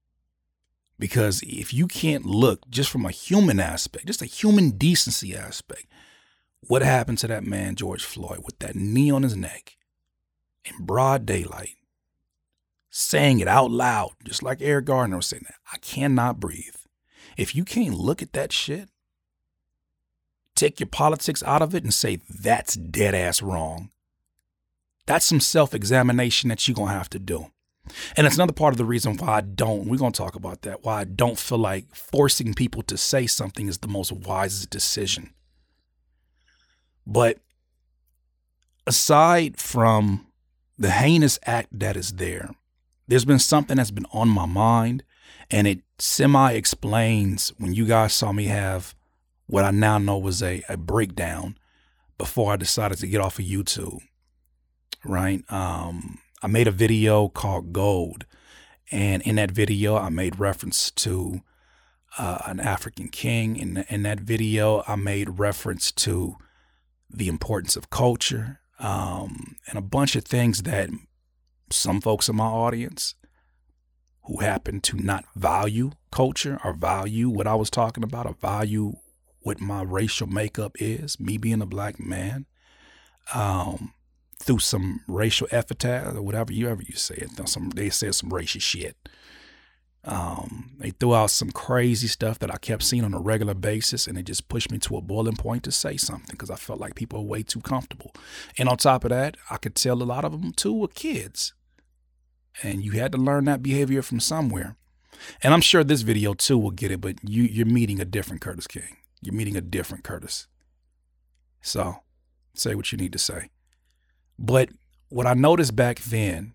Because 0.97 1.43
if 1.43 1.73
you 1.73 1.87
can't 1.87 2.25
look 2.25 2.69
just 2.69 2.89
from 2.89 3.05
a 3.05 3.11
human 3.11 3.59
aspect, 3.59 4.07
just 4.07 4.21
a 4.21 4.25
human 4.25 4.71
decency 4.71 5.35
aspect, 5.35 5.87
what 6.61 6.81
happened 6.81 7.17
to 7.19 7.27
that 7.27 7.43
man 7.43 7.75
George 7.75 8.03
Floyd 8.03 8.39
with 8.45 8.59
that 8.59 8.75
knee 8.75 9.11
on 9.11 9.23
his 9.23 9.35
neck 9.35 9.75
in 10.63 10.85
broad 10.85 11.25
daylight, 11.25 11.75
saying 12.97 13.39
it 13.39 13.47
out 13.47 13.71
loud, 13.71 14.11
just 14.23 14.43
like 14.43 14.61
Eric 14.61 14.85
Gardner 14.85 15.17
was 15.17 15.27
saying 15.27 15.43
that. 15.45 15.55
I 15.73 15.77
cannot 15.77 16.39
breathe. 16.39 16.75
If 17.37 17.55
you 17.55 17.65
can't 17.65 17.95
look 17.95 18.21
at 18.21 18.33
that 18.33 18.53
shit 18.53 18.89
take 20.55 20.79
your 20.79 20.87
politics 20.87 21.43
out 21.43 21.61
of 21.61 21.75
it 21.75 21.83
and 21.83 21.93
say, 21.93 22.19
that's 22.29 22.75
dead 22.75 23.13
ass 23.13 23.41
wrong. 23.41 23.91
That's 25.05 25.25
some 25.25 25.39
self 25.39 25.73
examination 25.73 26.49
that 26.49 26.67
you're 26.67 26.75
going 26.75 26.89
to 26.89 26.97
have 26.97 27.09
to 27.11 27.19
do. 27.19 27.47
And 28.17 28.25
it's 28.25 28.37
another 28.37 28.53
part 28.53 28.73
of 28.73 28.79
the 28.79 28.85
reason 28.85 29.15
why 29.17 29.37
I 29.37 29.41
don't, 29.41 29.85
we're 29.85 29.97
going 29.97 30.11
to 30.11 30.17
talk 30.17 30.33
about 30.33 30.63
that, 30.63 30.83
why 30.83 31.01
I 31.01 31.03
don't 31.03 31.37
feel 31.37 31.59
like 31.59 31.93
forcing 31.93 32.55
people 32.55 32.81
to 32.83 32.97
say 32.97 33.27
something 33.27 33.67
is 33.67 33.77
the 33.79 33.87
most 33.87 34.11
wisest 34.11 34.71
decision. 34.71 35.31
But 37.05 37.37
aside 38.87 39.57
from 39.59 40.25
the 40.79 40.89
heinous 40.89 41.37
act 41.45 41.77
that 41.79 41.95
is 41.95 42.13
there, 42.13 42.55
there's 43.07 43.25
been 43.25 43.39
something 43.39 43.77
that's 43.77 43.91
been 43.91 44.07
on 44.11 44.29
my 44.29 44.45
mind, 44.45 45.03
and 45.51 45.67
it 45.67 45.81
semi 45.99 46.51
explains 46.51 47.49
when 47.57 47.73
you 47.73 47.85
guys 47.85 48.13
saw 48.13 48.31
me 48.31 48.45
have 48.45 48.95
what 49.47 49.63
I 49.63 49.71
now 49.71 49.97
know 49.97 50.17
was 50.17 50.41
a, 50.41 50.63
a 50.69 50.77
breakdown 50.77 51.57
before 52.17 52.53
I 52.53 52.55
decided 52.55 52.97
to 52.99 53.07
get 53.07 53.21
off 53.21 53.39
of 53.39 53.45
YouTube. 53.45 53.99
Right. 55.03 55.43
Um, 55.51 56.19
I 56.41 56.47
made 56.47 56.67
a 56.67 56.71
video 56.71 57.27
called 57.27 57.73
Gold. 57.73 58.25
And 58.91 59.21
in 59.23 59.35
that 59.35 59.51
video, 59.51 59.97
I 59.97 60.09
made 60.09 60.39
reference 60.39 60.91
to 60.91 61.41
uh, 62.17 62.39
an 62.45 62.59
African 62.59 63.09
king. 63.09 63.55
In, 63.55 63.85
in 63.89 64.03
that 64.03 64.19
video, 64.19 64.83
I 64.87 64.95
made 64.95 65.39
reference 65.39 65.91
to 65.93 66.35
the 67.09 67.27
importance 67.27 67.75
of 67.75 67.89
culture 67.89 68.59
um, 68.79 69.57
and 69.67 69.77
a 69.77 69.81
bunch 69.81 70.15
of 70.15 70.23
things 70.23 70.63
that 70.63 70.89
some 71.69 72.01
folks 72.01 72.29
in 72.29 72.35
my 72.35 72.45
audience 72.45 73.15
who 74.23 74.39
happen 74.39 74.81
to 74.81 74.97
not 74.97 75.25
value 75.35 75.91
culture 76.11 76.59
or 76.63 76.73
value 76.73 77.29
what 77.29 77.47
I 77.47 77.55
was 77.55 77.69
talking 77.69 78.03
about 78.03 78.25
or 78.25 78.35
value 78.41 78.93
what 79.41 79.61
my 79.61 79.83
racial 79.83 80.27
makeup 80.27 80.75
is, 80.79 81.19
me 81.19 81.37
being 81.37 81.61
a 81.61 81.67
black 81.67 81.99
man, 81.99 82.47
um, 83.33 83.93
through 84.39 84.59
some 84.59 85.01
racial 85.07 85.47
epithet 85.51 86.15
or 86.15 86.21
whatever 86.21 86.51
you 86.51 86.67
ever 86.67 86.81
you 86.81 86.95
say 86.95 87.15
it. 87.15 87.47
Some 87.47 87.69
they 87.69 87.89
said 87.89 88.15
some 88.15 88.31
racist 88.31 88.61
shit. 88.61 88.97
Um, 90.05 90.71
they 90.77 90.91
threw 90.91 91.15
out 91.15 91.31
some 91.31 91.51
crazy 91.51 92.07
stuff 92.07 92.37
that 92.39 92.53
I 92.53 92.57
kept 92.57 92.83
seeing 92.83 93.03
on 93.03 93.15
a 93.15 93.19
regular 93.19 93.55
basis, 93.55 94.05
and 94.05 94.17
it 94.17 94.23
just 94.23 94.47
pushed 94.49 94.71
me 94.71 94.77
to 94.79 94.97
a 94.97 95.01
boiling 95.01 95.35
point 95.35 95.63
to 95.63 95.71
say 95.71 95.97
something 95.97 96.27
because 96.29 96.51
I 96.51 96.55
felt 96.55 96.79
like 96.79 96.93
people 96.93 97.23
were 97.23 97.29
way 97.29 97.43
too 97.43 97.59
comfortable. 97.59 98.13
And 98.57 98.69
on 98.69 98.77
top 98.77 99.03
of 99.03 99.09
that, 99.09 99.35
I 99.49 99.57
could 99.57 99.73
tell 99.73 100.01
a 100.01 100.03
lot 100.03 100.23
of 100.23 100.31
them 100.31 100.51
too 100.51 100.73
were 100.73 100.87
kids, 100.87 101.53
and 102.61 102.83
you 102.83 102.91
had 102.91 103.11
to 103.13 103.17
learn 103.17 103.45
that 103.45 103.63
behavior 103.63 104.03
from 104.03 104.19
somewhere. 104.19 104.77
And 105.41 105.53
I'm 105.53 105.61
sure 105.61 105.83
this 105.83 106.01
video 106.01 106.33
too 106.33 106.57
will 106.57 106.71
get 106.71 106.91
it, 106.91 107.01
but 107.01 107.15
you 107.23 107.43
you're 107.43 107.65
meeting 107.65 107.99
a 107.99 108.05
different 108.05 108.41
Curtiss 108.41 108.67
King. 108.67 108.97
You're 109.21 109.33
meeting 109.33 109.57
a 109.57 109.61
different 109.61 110.03
Curtiss. 110.03 110.47
So 111.61 112.03
say 112.53 112.75
what 112.75 112.91
you 112.91 112.97
need 112.97 113.13
to 113.13 113.19
say. 113.19 113.49
But 114.37 114.69
what 115.09 115.25
I 115.25 115.33
noticed 115.33 115.75
back 115.75 115.99
then, 116.01 116.53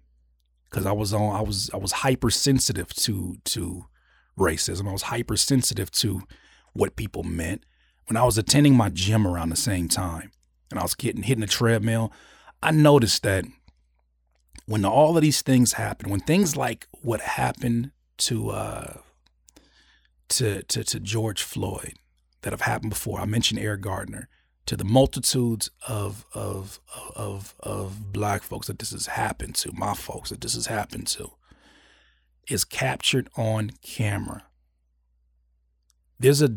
because 0.70 0.86
I 0.86 0.92
was 0.92 1.12
on 1.12 1.34
I 1.34 1.40
was 1.40 1.70
I 1.72 1.76
was 1.76 1.92
hypersensitive 1.92 2.92
to 2.94 3.36
to 3.44 3.86
racism. 4.38 4.88
I 4.88 4.92
was 4.92 5.02
hypersensitive 5.02 5.90
to 5.92 6.22
what 6.72 6.96
people 6.96 7.22
meant. 7.22 7.64
When 8.06 8.16
I 8.16 8.24
was 8.24 8.38
attending 8.38 8.74
my 8.74 8.88
gym 8.88 9.26
around 9.26 9.50
the 9.50 9.56
same 9.56 9.88
time 9.88 10.32
and 10.70 10.78
I 10.78 10.82
was 10.82 10.94
getting 10.94 11.22
hitting 11.22 11.42
the 11.42 11.46
treadmill, 11.46 12.12
I 12.62 12.70
noticed 12.70 13.22
that 13.22 13.44
when 14.66 14.84
all 14.84 15.16
of 15.16 15.22
these 15.22 15.42
things 15.42 15.74
happen, 15.74 16.10
when 16.10 16.20
things 16.20 16.56
like 16.56 16.86
what 17.02 17.20
happened 17.20 17.92
to 18.18 18.50
uh 18.50 18.98
to 20.30 20.62
to, 20.62 20.84
to 20.84 21.00
George 21.00 21.42
Floyd, 21.42 21.94
that 22.42 22.52
have 22.52 22.62
happened 22.62 22.90
before. 22.90 23.20
I 23.20 23.26
mentioned 23.26 23.60
Eric 23.60 23.82
Gardner 23.82 24.28
to 24.66 24.76
the 24.76 24.84
multitudes 24.84 25.70
of 25.86 26.24
of 26.34 26.80
of 27.16 27.54
of 27.60 28.12
black 28.12 28.42
folks 28.42 28.66
that 28.68 28.78
this 28.78 28.92
has 28.92 29.06
happened 29.06 29.54
to, 29.56 29.72
my 29.72 29.94
folks 29.94 30.30
that 30.30 30.40
this 30.40 30.54
has 30.54 30.66
happened 30.66 31.06
to, 31.08 31.32
is 32.48 32.64
captured 32.64 33.28
on 33.36 33.70
camera. 33.82 34.44
There's 36.18 36.42
a 36.42 36.54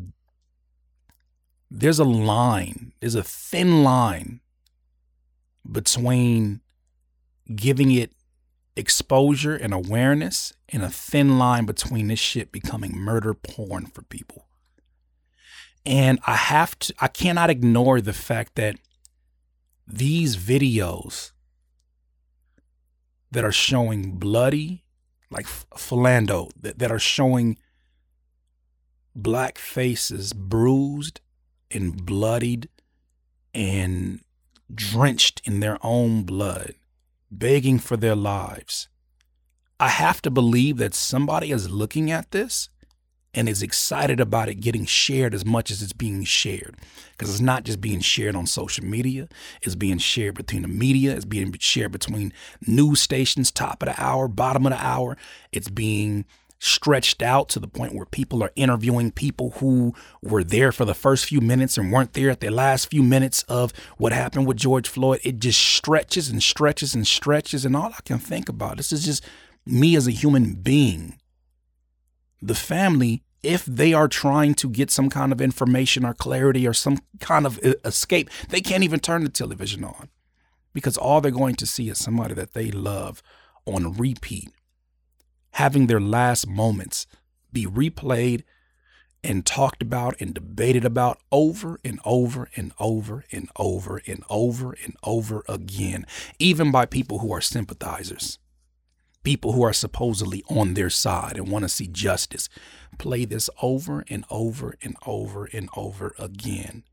there's 1.72 2.00
a 2.00 2.04
line, 2.04 2.94
there's 3.00 3.16
a 3.16 3.24
thin 3.24 3.84
line 3.84 4.42
between 5.70 6.62
giving 7.56 7.92
it 7.92 8.12
exposure 8.76 9.56
and 9.56 9.74
awareness 9.74 10.54
and 10.70 10.84
a 10.84 10.90
thin 10.90 11.38
line 11.38 11.66
between 11.66 12.08
this 12.08 12.20
shit 12.20 12.52
becoming 12.52 12.96
murder 12.96 13.34
porn 13.34 13.86
for 13.86 14.02
people. 14.04 14.46
And 15.86 16.20
I 16.26 16.36
have 16.36 16.78
to, 16.80 16.94
I 17.00 17.08
cannot 17.08 17.50
ignore 17.50 18.00
the 18.00 18.14
fact 18.14 18.56
that 18.56 18.78
these 19.86 20.38
videos 20.38 21.32
that 23.32 23.44
are 23.44 23.52
showing 23.52 24.14
bloody, 24.18 24.86
like 25.30 25.46
Philando, 25.46 26.52
that, 26.60 26.80
that 26.80 26.92
are 26.92 27.00
showing 27.00 27.58
black 29.16 29.58
faces 29.58 30.34
bruised 30.34 31.20
and 31.70 32.06
bloodied 32.06 32.70
and 33.54 34.22
drenched 34.74 35.42
in 35.44 35.60
their 35.60 35.78
own 35.82 36.24
blood, 36.24 36.76
begging 37.30 37.80
for 37.80 37.98
their 37.98 38.16
lives. 38.16 38.88
I 39.80 39.90
have 39.90 40.22
to 40.22 40.32
believe 40.32 40.78
that 40.78 40.94
somebody 40.94 41.52
is 41.52 41.70
looking 41.70 42.10
at 42.10 42.32
this 42.32 42.70
and 43.34 43.50
is 43.50 43.64
excited 43.64 44.20
about 44.20 44.50
it 44.50 44.56
getting 44.56 44.86
shared 44.86 45.34
as 45.34 45.46
much 45.46 45.72
as 45.72 45.82
it's 45.82 45.94
being 45.94 46.24
shared. 46.24 46.76
Because 47.12 47.30
it's 47.30 47.42
not 47.42 47.64
just 47.64 47.82
being 47.82 48.00
shared 48.00 48.36
on 48.36 48.46
social 48.46 48.86
media, 48.86 49.28
it's 49.62 49.76
being 49.76 49.98
shared 49.98 50.36
between 50.36 50.62
the 50.62 50.68
media, 50.68 51.16
it's 51.16 51.26
being 51.26 51.54
shared 51.60 51.92
between 51.92 52.34
news 52.66 53.02
stations, 53.02 53.52
top 53.52 53.82
of 53.84 53.90
the 53.90 54.02
hour, 54.02 54.28
bottom 54.28 54.66
of 54.66 54.72
the 54.72 54.84
hour. 54.86 55.18
It's 55.52 55.70
being 55.70 56.26
stretched 56.60 57.22
out 57.22 57.50
to 57.50 57.60
the 57.60 57.68
point 57.68 57.94
where 57.94 58.06
people 58.06 58.42
are 58.42 58.52
interviewing 58.56 59.12
people 59.12 59.50
who 59.58 59.94
were 60.22 60.46
there 60.46 60.72
for 60.72 60.86
the 60.86 60.94
first 60.94 61.26
few 61.26 61.42
minutes 61.42 61.78
and 61.78 61.92
weren't 61.92 62.14
there 62.14 62.30
at 62.30 62.40
the 62.40 62.50
last 62.50 62.90
few 62.90 63.04
minutes 63.04 63.44
of 63.50 63.74
what 63.98 64.14
happened 64.14 64.48
with 64.48 64.56
George 64.56 64.88
Floyd. 64.88 65.20
It 65.24 65.40
just 65.40 65.60
stretches 65.60 66.30
and 66.30 66.42
stretches 66.42 66.96
and 66.96 67.06
stretches. 67.06 67.66
And 67.66 67.76
all 67.76 67.92
I 67.98 68.02
can 68.06 68.18
think 68.18 68.48
about, 68.48 68.78
this 68.78 68.94
is 68.94 69.04
just 69.04 69.26
me 69.66 69.98
as 69.98 70.08
a 70.08 70.12
human 70.12 70.54
being. 70.54 71.20
The 72.46 72.56
family, 72.56 73.24
if 73.42 73.66
they 73.66 73.94
are 73.94 74.08
trying 74.08 74.54
to 74.56 74.70
get 74.70 74.92
some 74.92 75.10
kind 75.10 75.32
of 75.32 75.42
information 75.42 76.06
or 76.06 76.14
clarity 76.14 76.68
or 76.68 76.74
some 76.74 77.00
kind 77.20 77.46
of 77.46 77.58
escape, 77.86 78.30
they 78.50 78.62
can't 78.62 78.84
even 78.84 79.00
turn 79.00 79.24
the 79.24 79.30
television 79.30 79.84
on 79.84 80.10
because 80.74 80.98
all 80.98 81.22
they're 81.22 81.32
going 81.32 81.56
to 81.56 81.66
see 81.66 81.90
is 81.90 81.98
somebody 81.98 82.34
that 82.34 82.54
they 82.54 82.70
love 82.72 83.24
on 83.66 83.94
repeat 83.94 84.50
having 85.54 85.88
their 85.88 86.00
last 86.00 86.48
moments 86.48 87.08
be 87.52 87.66
replayed 87.66 88.44
and 89.24 89.46
talked 89.46 89.82
about 89.82 90.20
and 90.20 90.34
debated 90.34 90.84
about 90.84 91.20
over 91.32 91.80
and 91.86 92.00
over 92.04 92.50
and 92.56 92.74
over 92.80 93.24
and 93.32 93.50
over 93.56 94.02
and 94.06 94.24
over 94.30 94.76
and 94.84 94.96
over 95.04 95.44
again, 95.48 96.06
even 96.40 96.72
by 96.72 96.86
people 96.86 97.20
who 97.20 97.32
are 97.32 97.40
sympathizers, 97.40 98.38
people 99.24 99.54
who 99.54 99.64
are 99.64 99.74
supposedly 99.74 100.44
on 100.50 100.74
their 100.74 100.90
side 100.90 101.38
and 101.38 101.50
want 101.50 101.64
to 101.64 101.70
see 101.70 101.88
justice. 101.88 102.50
Play 102.98 103.26
this 103.26 103.50
over 103.62 104.04
and 104.10 104.26
over 104.30 104.76
and 104.82 104.96
over 105.06 105.46
and 105.52 105.70
over 105.76 106.14
again. 106.20 106.84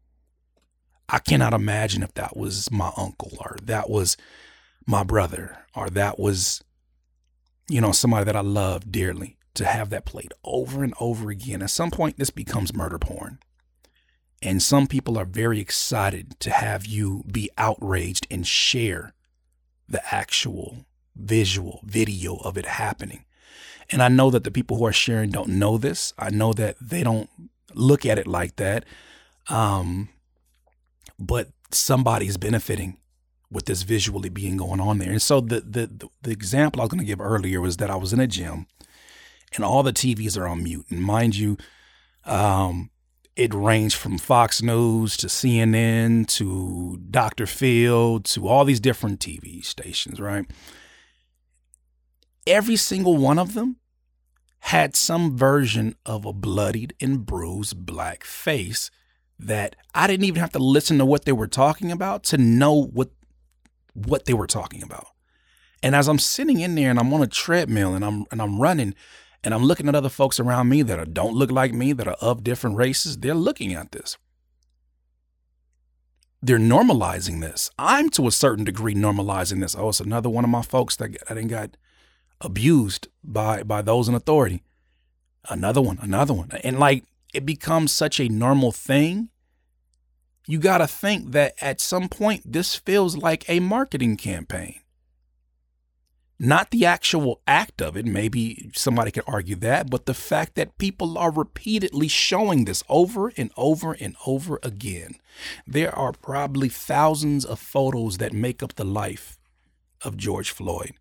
I 1.09 1.19
cannot 1.19 1.53
imagine 1.53 2.03
if 2.03 2.15
that 2.15 2.37
was 2.37 2.71
my 2.71 2.93
uncle 2.97 3.37
or 3.41 3.57
that 3.63 3.91
was 3.91 4.17
my 4.87 5.03
brother 5.03 5.59
or 5.75 5.91
that 5.91 6.19
was 6.19 6.63
you 7.71 7.81
know, 7.81 7.93
somebody 7.93 8.25
that 8.25 8.37
I 8.37 8.41
love 8.41 8.91
dearly 8.91 9.37
to 9.55 9.65
have 9.65 9.91
that 9.91 10.05
played 10.05 10.35
over 10.45 10.83
and 10.83 10.93
over 10.99 11.31
again. 11.31 11.63
At 11.63 11.71
some 11.71 11.91
point, 11.91 12.19
this 12.19 12.31
becomes 12.31 12.75
murder 12.75 12.99
porn. 12.99 13.39
And 14.43 14.63
some 14.63 14.87
people 14.87 15.17
are 15.17 15.25
very 15.25 15.61
excited 15.61 16.39
to 16.41 16.51
have 16.51 16.85
you 16.85 17.25
be 17.31 17.49
outraged 17.57 18.27
and 18.31 18.47
share 18.47 19.15
the 19.89 20.03
actual 20.13 20.85
visual 21.17 21.81
video 21.85 22.37
of 22.37 22.57
it 22.57 22.67
happening. 22.67 23.25
And 23.91 24.03
I 24.03 24.09
know 24.09 24.31
that 24.31 24.45
the 24.45 24.51
people 24.51 24.77
who 24.77 24.87
are 24.87 24.93
sharing 24.93 25.31
don't 25.31 25.49
know 25.49 25.77
this. 25.77 26.13
I 26.19 26.31
know 26.31 26.53
that 26.55 26.77
they 26.81 27.03
don't 27.03 27.29
look 27.75 28.07
at 28.07 28.19
it 28.19 28.27
like 28.27 28.57
that. 28.57 28.85
Um, 29.49 30.11
but 31.19 31.49
somebody's 31.71 32.37
benefiting 32.37 32.99
with 33.51 33.67
this 33.67 33.83
visually 33.83 34.29
being 34.29 34.57
going 34.57 34.81
on 34.81 34.99
there. 34.99 35.11
And 35.11 35.21
so 35.23 35.41
the 35.41 35.61
the 35.61 36.09
the 36.23 36.31
example 36.31 36.81
I 36.81 36.85
was 36.85 36.91
going 36.91 37.01
to 37.01 37.07
give 37.07 37.21
earlier 37.21 37.61
was 37.61 37.79
that 37.79 37.91
I 37.91 37.97
was 37.97 38.13
in 38.13 38.21
a 38.21 38.27
gym 38.27 38.67
and 39.55 39.65
all 39.65 39.83
the 39.83 39.93
TVs 39.93 40.39
are 40.39 40.47
on 40.47 40.63
mute. 40.63 40.87
And 40.91 41.03
mind 41.03 41.37
you, 41.37 41.57
um, 42.25 42.91
it 43.37 43.53
ranged 43.55 43.97
from 43.97 44.19
Fox 44.19 44.63
News 44.63 45.17
to 45.19 45.27
CNN 45.27 46.27
to 46.37 46.99
Dr. 47.11 47.47
Phil 47.47 48.21
to 48.21 48.49
all 48.49 48.65
these 48.65 48.81
different 48.81 49.21
TV 49.21 49.65
stations, 49.65 50.21
right? 50.21 50.47
Every 52.47 52.77
single 52.77 53.17
one 53.17 53.39
of 53.39 53.55
them 53.55 53.77
had 54.61 54.95
some 54.95 55.37
version 55.37 55.97
of 56.05 56.25
a 56.25 56.33
bloodied 56.33 56.95
and 57.01 57.25
bruised 57.25 57.85
black 57.87 58.25
face 58.25 58.91
that 59.39 59.75
I 59.95 60.07
didn't 60.07 60.25
even 60.25 60.41
have 60.41 60.53
to 60.53 60.59
listen 60.59 60.99
to 60.99 61.07
what 61.07 61.25
they 61.25 61.33
were 61.33 61.47
talking 61.47 61.91
about 61.91 62.25
to 62.25 62.39
know 62.39 62.75
what 62.75 63.11
what 63.95 64.27
they 64.27 64.35
were 64.35 64.47
talking 64.47 64.83
about. 64.83 65.09
And 65.83 65.97
as 65.97 66.09
I'm 66.09 66.19
sitting 66.19 66.61
in 66.61 66.75
there 66.75 66.91
and 66.91 66.99
I'm 66.99 67.13
on 67.13 67.23
a 67.23 67.27
treadmill 67.27 67.95
and 67.95 68.05
I'm 68.05 68.25
and 68.31 68.41
I'm 68.41 68.61
running 68.61 68.95
and 69.43 69.55
I'm 69.55 69.65
looking 69.65 69.89
at 69.89 69.95
other 69.95 70.11
folks 70.11 70.39
around 70.39 70.69
me 70.69 70.83
that 70.83 70.99
are, 70.99 71.07
don't 71.07 71.35
look 71.35 71.51
like 71.51 71.73
me, 71.73 71.93
that 71.95 72.07
are 72.07 72.17
of 72.21 72.45
different 72.45 72.77
races, 72.77 73.19
they're 73.19 73.35
looking 73.35 73.73
at 73.73 73.93
this. 73.93 74.19
They're 76.43 76.59
normalizing 76.59 77.41
this. 77.41 77.71
I'm 77.79 78.11
to 78.11 78.27
a 78.27 78.33
certain 78.33 78.65
degree 78.65 78.95
normalizing 78.95 79.61
this. 79.61 79.75
Oh, 79.77 79.91
it's 79.91 80.01
another 80.01 80.29
one 80.29 80.45
of 80.45 80.51
my 80.51 80.63
folks 80.63 80.97
that, 80.97 81.17
that 81.29 81.49
got 81.49 81.77
abused 82.41 83.09
by 83.23 83.63
by 83.63 83.83
those 83.83 84.09
in 84.09 84.15
authority. 84.15 84.63
Another 85.49 85.81
one, 85.81 85.99
another 86.01 86.35
one. 86.35 86.51
And 86.63 86.79
like 86.79 87.05
it 87.33 87.47
becomes 87.47 87.93
such 87.93 88.21
a 88.21 88.29
normal 88.29 88.73
thing 88.73 89.31
you 90.51 90.59
got 90.59 90.79
to 90.79 90.87
think 90.89 91.31
that 91.31 91.55
at 91.61 91.81
some 91.81 92.09
point 92.09 92.43
this 92.45 92.75
feels 92.75 93.17
like 93.17 93.49
a 93.49 93.61
marketing 93.61 94.17
campaign. 94.17 94.81
Not 96.41 96.71
the 96.71 96.87
actual 96.87 97.41
act 97.47 97.83
of 97.83 97.97
it, 97.97 98.07
maybe 98.07 98.73
somebody 98.75 99.11
could 99.11 99.25
argue 99.27 99.57
that, 99.57 99.91
but 99.91 100.07
the 100.07 100.15
fact 100.15 100.55
that 100.55 100.79
people 100.79 101.19
are 101.19 101.31
repeatedly 101.31 102.09
showing 102.09 102.65
this 102.65 102.83
over 102.89 103.31
and 103.37 103.53
over 103.57 103.93
and 103.93 104.17
over 104.27 104.59
again. 104.63 105.17
There 105.67 105.95
are 105.95 106.13
probably 106.13 106.71
thousands 106.71 107.45
of 107.45 107.61
photos 107.61 108.19
that 108.19 108.33
make 108.33 108.63
up 108.63 108.75
the 108.75 108.85
life 108.85 109.39
of 110.03 110.17
George 110.17 110.51
Floyd. 110.51 110.95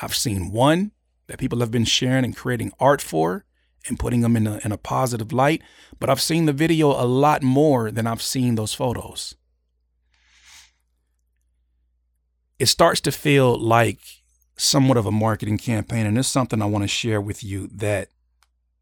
I've 0.00 0.14
seen 0.14 0.52
one 0.52 0.92
that 1.26 1.38
people 1.38 1.60
have 1.60 1.70
been 1.70 1.84
sharing 1.84 2.24
and 2.24 2.36
creating 2.36 2.72
art 2.78 3.02
for 3.02 3.44
and 3.86 3.98
putting 3.98 4.20
them 4.20 4.36
in 4.36 4.46
a, 4.46 4.60
in 4.64 4.72
a 4.72 4.78
positive 4.78 5.32
light. 5.32 5.62
But 5.98 6.10
I've 6.10 6.20
seen 6.20 6.46
the 6.46 6.52
video 6.52 6.88
a 6.90 7.04
lot 7.04 7.42
more 7.42 7.90
than 7.90 8.06
I've 8.06 8.22
seen 8.22 8.54
those 8.54 8.74
photos. 8.74 9.34
It 12.58 12.66
starts 12.66 13.00
to 13.02 13.12
feel 13.12 13.56
like 13.56 14.00
somewhat 14.56 14.96
of 14.96 15.06
a 15.06 15.12
marketing 15.12 15.58
campaign. 15.58 16.06
And 16.06 16.18
it's 16.18 16.28
something 16.28 16.60
I 16.60 16.66
want 16.66 16.82
to 16.84 16.88
share 16.88 17.20
with 17.20 17.44
you 17.44 17.68
that 17.68 18.08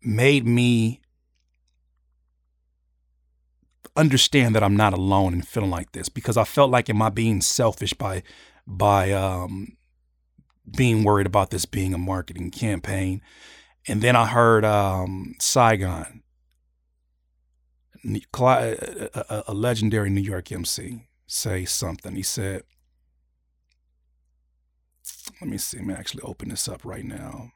made 0.02 0.46
me 0.46 1.00
understand 3.96 4.54
that 4.54 4.62
I'm 4.62 4.76
not 4.76 4.92
alone 4.92 5.34
in 5.34 5.42
feeling 5.42 5.70
like 5.70 5.92
this 5.92 6.08
because 6.08 6.36
I 6.36 6.44
felt 6.44 6.70
like 6.70 6.90
am 6.90 7.00
I 7.00 7.08
being 7.08 7.40
selfish 7.40 7.94
by 7.94 8.22
by 8.66 9.12
um, 9.12 9.76
being 10.76 11.04
worried 11.04 11.26
about 11.26 11.50
this 11.50 11.66
being 11.66 11.94
a 11.94 11.98
marketing 11.98 12.50
campaign 12.50 13.20
and 13.88 14.02
then 14.02 14.16
I 14.16 14.26
heard 14.26 14.64
um, 14.64 15.34
Saigon, 15.38 16.22
a, 18.04 18.22
uh, 18.38 19.08
uh, 19.14 19.22
uh, 19.28 19.42
a 19.48 19.54
legendary 19.54 20.10
New 20.10 20.20
York 20.20 20.50
MC, 20.50 21.06
say 21.26 21.64
something. 21.64 22.16
He 22.16 22.22
said, 22.22 22.62
let 25.40 25.50
me 25.50 25.58
see, 25.58 25.78
let 25.78 25.86
me 25.86 25.94
actually 25.94 26.22
open 26.22 26.48
this 26.48 26.68
up 26.68 26.84
right 26.84 27.04
now. 27.04 27.52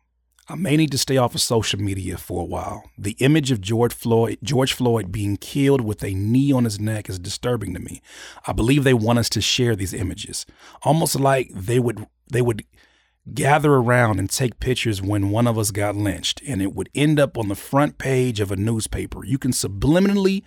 I 0.49 0.57
may 0.57 0.77
need 0.77 0.91
to 0.93 0.99
stay 0.99 1.17
off 1.17 1.35
of 1.37 1.41
social 1.41 1.81
media 1.81 2.17
for 2.17 2.43
a 2.43 2.45
while. 2.45 2.83
The 2.99 3.17
image 3.21 3.53
of 3.53 3.61
George 3.61 3.95
Floyd, 3.95 4.39
George 4.43 4.73
Floyd 4.73 5.13
being 5.13 5.37
killed 5.37 5.81
with 5.81 6.03
a 6.03 6.13
knee 6.13 6.51
on 6.51 6.65
his 6.65 6.81
neck 6.81 7.09
is 7.09 7.21
disturbing 7.21 7.73
to 7.75 7.81
me. 7.81 8.03
I 8.47 8.53
believe 8.53 8.83
they 8.83 8.95
want 8.95 9.21
us 9.21 9.29
to 9.31 9.41
share 9.41 9.77
these 9.77 9.95
images, 9.95 10.47
almost 10.83 11.19
like 11.19 11.51
they 11.55 11.79
would 11.79 12.07
they 12.33 12.43
would 12.43 12.65
gather 13.35 13.75
around 13.75 14.19
and 14.19 14.31
take 14.31 14.61
pictures 14.61 15.03
when 15.03 15.31
one 15.31 15.47
of 15.47 15.59
us 15.59 15.71
got 15.71 15.97
lynched, 15.97 16.43
and 16.47 16.63
it 16.63 16.75
would 16.75 16.89
end 16.95 17.21
up 17.21 17.37
on 17.37 17.49
the 17.49 17.55
front 17.55 17.99
page 17.99 18.41
of 18.41 18.51
a 18.51 18.57
newspaper. 18.57 19.25
You 19.25 19.39
can 19.39 19.53
subliminally 19.53 20.43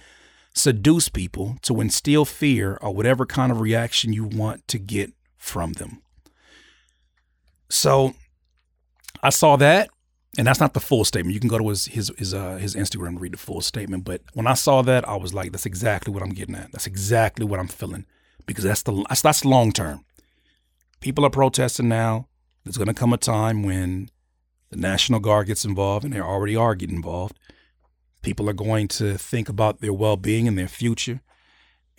seduce 0.53 1.09
people 1.09 1.57
to 1.63 1.81
instill 1.81 2.25
fear 2.25 2.77
or 2.81 2.93
whatever 2.93 3.25
kind 3.25 3.51
of 3.51 3.59
reaction 3.59 4.13
you 4.13 4.23
want 4.23 4.67
to 4.67 4.79
get 4.79 5.13
from 5.37 5.73
them. 5.73 6.01
So 7.69 8.13
I 9.21 9.29
saw 9.29 9.55
that, 9.57 9.89
and 10.37 10.45
that's 10.45 10.59
not 10.59 10.73
the 10.73 10.79
full 10.79 11.05
statement. 11.05 11.33
You 11.33 11.39
can 11.39 11.49
go 11.49 11.57
to 11.57 11.69
his 11.69 11.85
his 11.85 12.11
his, 12.17 12.33
uh, 12.33 12.57
his 12.57 12.75
Instagram 12.75 13.09
and 13.09 13.21
read 13.21 13.33
the 13.33 13.37
full 13.37 13.61
statement. 13.61 14.03
But 14.03 14.21
when 14.33 14.47
I 14.47 14.53
saw 14.53 14.81
that, 14.83 15.07
I 15.07 15.15
was 15.15 15.33
like, 15.33 15.51
"That's 15.51 15.65
exactly 15.65 16.13
what 16.13 16.23
I'm 16.23 16.33
getting 16.33 16.55
at. 16.55 16.71
That's 16.71 16.87
exactly 16.87 17.45
what 17.45 17.59
I'm 17.59 17.67
feeling." 17.67 18.05
Because 18.45 18.63
that's 18.63 18.83
the 18.83 19.05
that's, 19.09 19.21
that's 19.21 19.45
long 19.45 19.71
term. 19.71 20.05
People 20.99 21.25
are 21.25 21.29
protesting 21.29 21.87
now. 21.87 22.27
There's 22.63 22.77
going 22.77 22.87
to 22.87 22.93
come 22.93 23.13
a 23.13 23.17
time 23.17 23.63
when 23.63 24.09
the 24.69 24.77
National 24.77 25.19
Guard 25.19 25.47
gets 25.47 25.65
involved, 25.65 26.05
and 26.05 26.13
they 26.13 26.19
already 26.19 26.55
are 26.55 26.75
getting 26.75 26.95
involved. 26.95 27.37
People 28.21 28.49
are 28.49 28.53
going 28.53 28.87
to 28.89 29.17
think 29.17 29.49
about 29.49 29.81
their 29.81 29.93
well 29.93 30.17
being 30.17 30.47
and 30.47 30.57
their 30.57 30.67
future. 30.67 31.21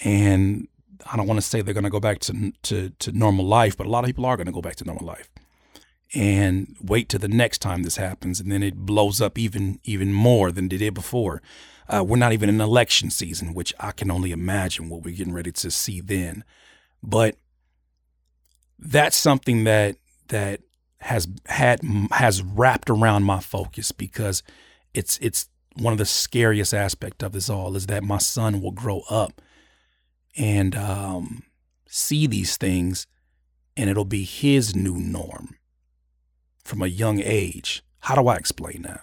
And 0.00 0.68
I 1.10 1.16
don't 1.16 1.26
want 1.26 1.38
to 1.38 1.46
say 1.46 1.60
they're 1.60 1.74
going 1.74 1.84
to 1.84 1.90
go 1.90 2.00
back 2.00 2.18
to, 2.20 2.52
to, 2.62 2.90
to 2.90 3.12
normal 3.12 3.44
life, 3.44 3.76
but 3.76 3.86
a 3.86 3.90
lot 3.90 4.04
of 4.04 4.08
people 4.08 4.24
are 4.24 4.36
going 4.36 4.46
to 4.46 4.52
go 4.52 4.62
back 4.62 4.76
to 4.76 4.84
normal 4.84 5.06
life 5.06 5.28
and 6.14 6.76
wait 6.80 7.08
till 7.08 7.20
the 7.20 7.28
next 7.28 7.58
time 7.58 7.82
this 7.82 7.96
happens. 7.96 8.40
And 8.40 8.50
then 8.50 8.62
it 8.62 8.76
blows 8.76 9.20
up 9.20 9.38
even, 9.38 9.80
even 9.84 10.12
more 10.12 10.50
than 10.50 10.66
it 10.66 10.78
did 10.78 10.94
before. 10.94 11.42
Uh, 11.88 12.02
we're 12.06 12.16
not 12.16 12.32
even 12.32 12.48
in 12.48 12.60
election 12.60 13.10
season, 13.10 13.52
which 13.52 13.74
I 13.78 13.92
can 13.92 14.10
only 14.10 14.30
imagine 14.30 14.88
what 14.88 15.02
we're 15.02 15.16
getting 15.16 15.34
ready 15.34 15.52
to 15.52 15.70
see 15.70 16.00
then. 16.00 16.44
But 17.02 17.36
that's 18.78 19.16
something 19.16 19.64
that 19.64 19.96
that 20.28 20.60
has 20.98 21.28
had 21.46 21.80
has 22.12 22.42
wrapped 22.42 22.88
around 22.88 23.24
my 23.24 23.40
focus 23.40 23.92
because 23.92 24.42
it's 24.94 25.18
it's 25.18 25.48
one 25.76 25.92
of 25.92 25.98
the 25.98 26.06
scariest 26.06 26.72
aspect 26.72 27.22
of 27.22 27.32
this 27.32 27.50
all 27.50 27.76
is 27.76 27.86
that 27.86 28.02
my 28.04 28.18
son 28.18 28.60
will 28.60 28.70
grow 28.70 29.02
up 29.10 29.42
and 30.36 30.74
um, 30.76 31.42
see 31.86 32.26
these 32.26 32.56
things 32.56 33.06
and 33.76 33.90
it'll 33.90 34.04
be 34.04 34.24
his 34.24 34.74
new 34.74 34.96
norm 34.96 35.56
from 36.64 36.80
a 36.80 36.86
young 36.86 37.20
age. 37.20 37.82
How 38.00 38.14
do 38.14 38.28
I 38.28 38.36
explain 38.36 38.82
that? 38.82 39.02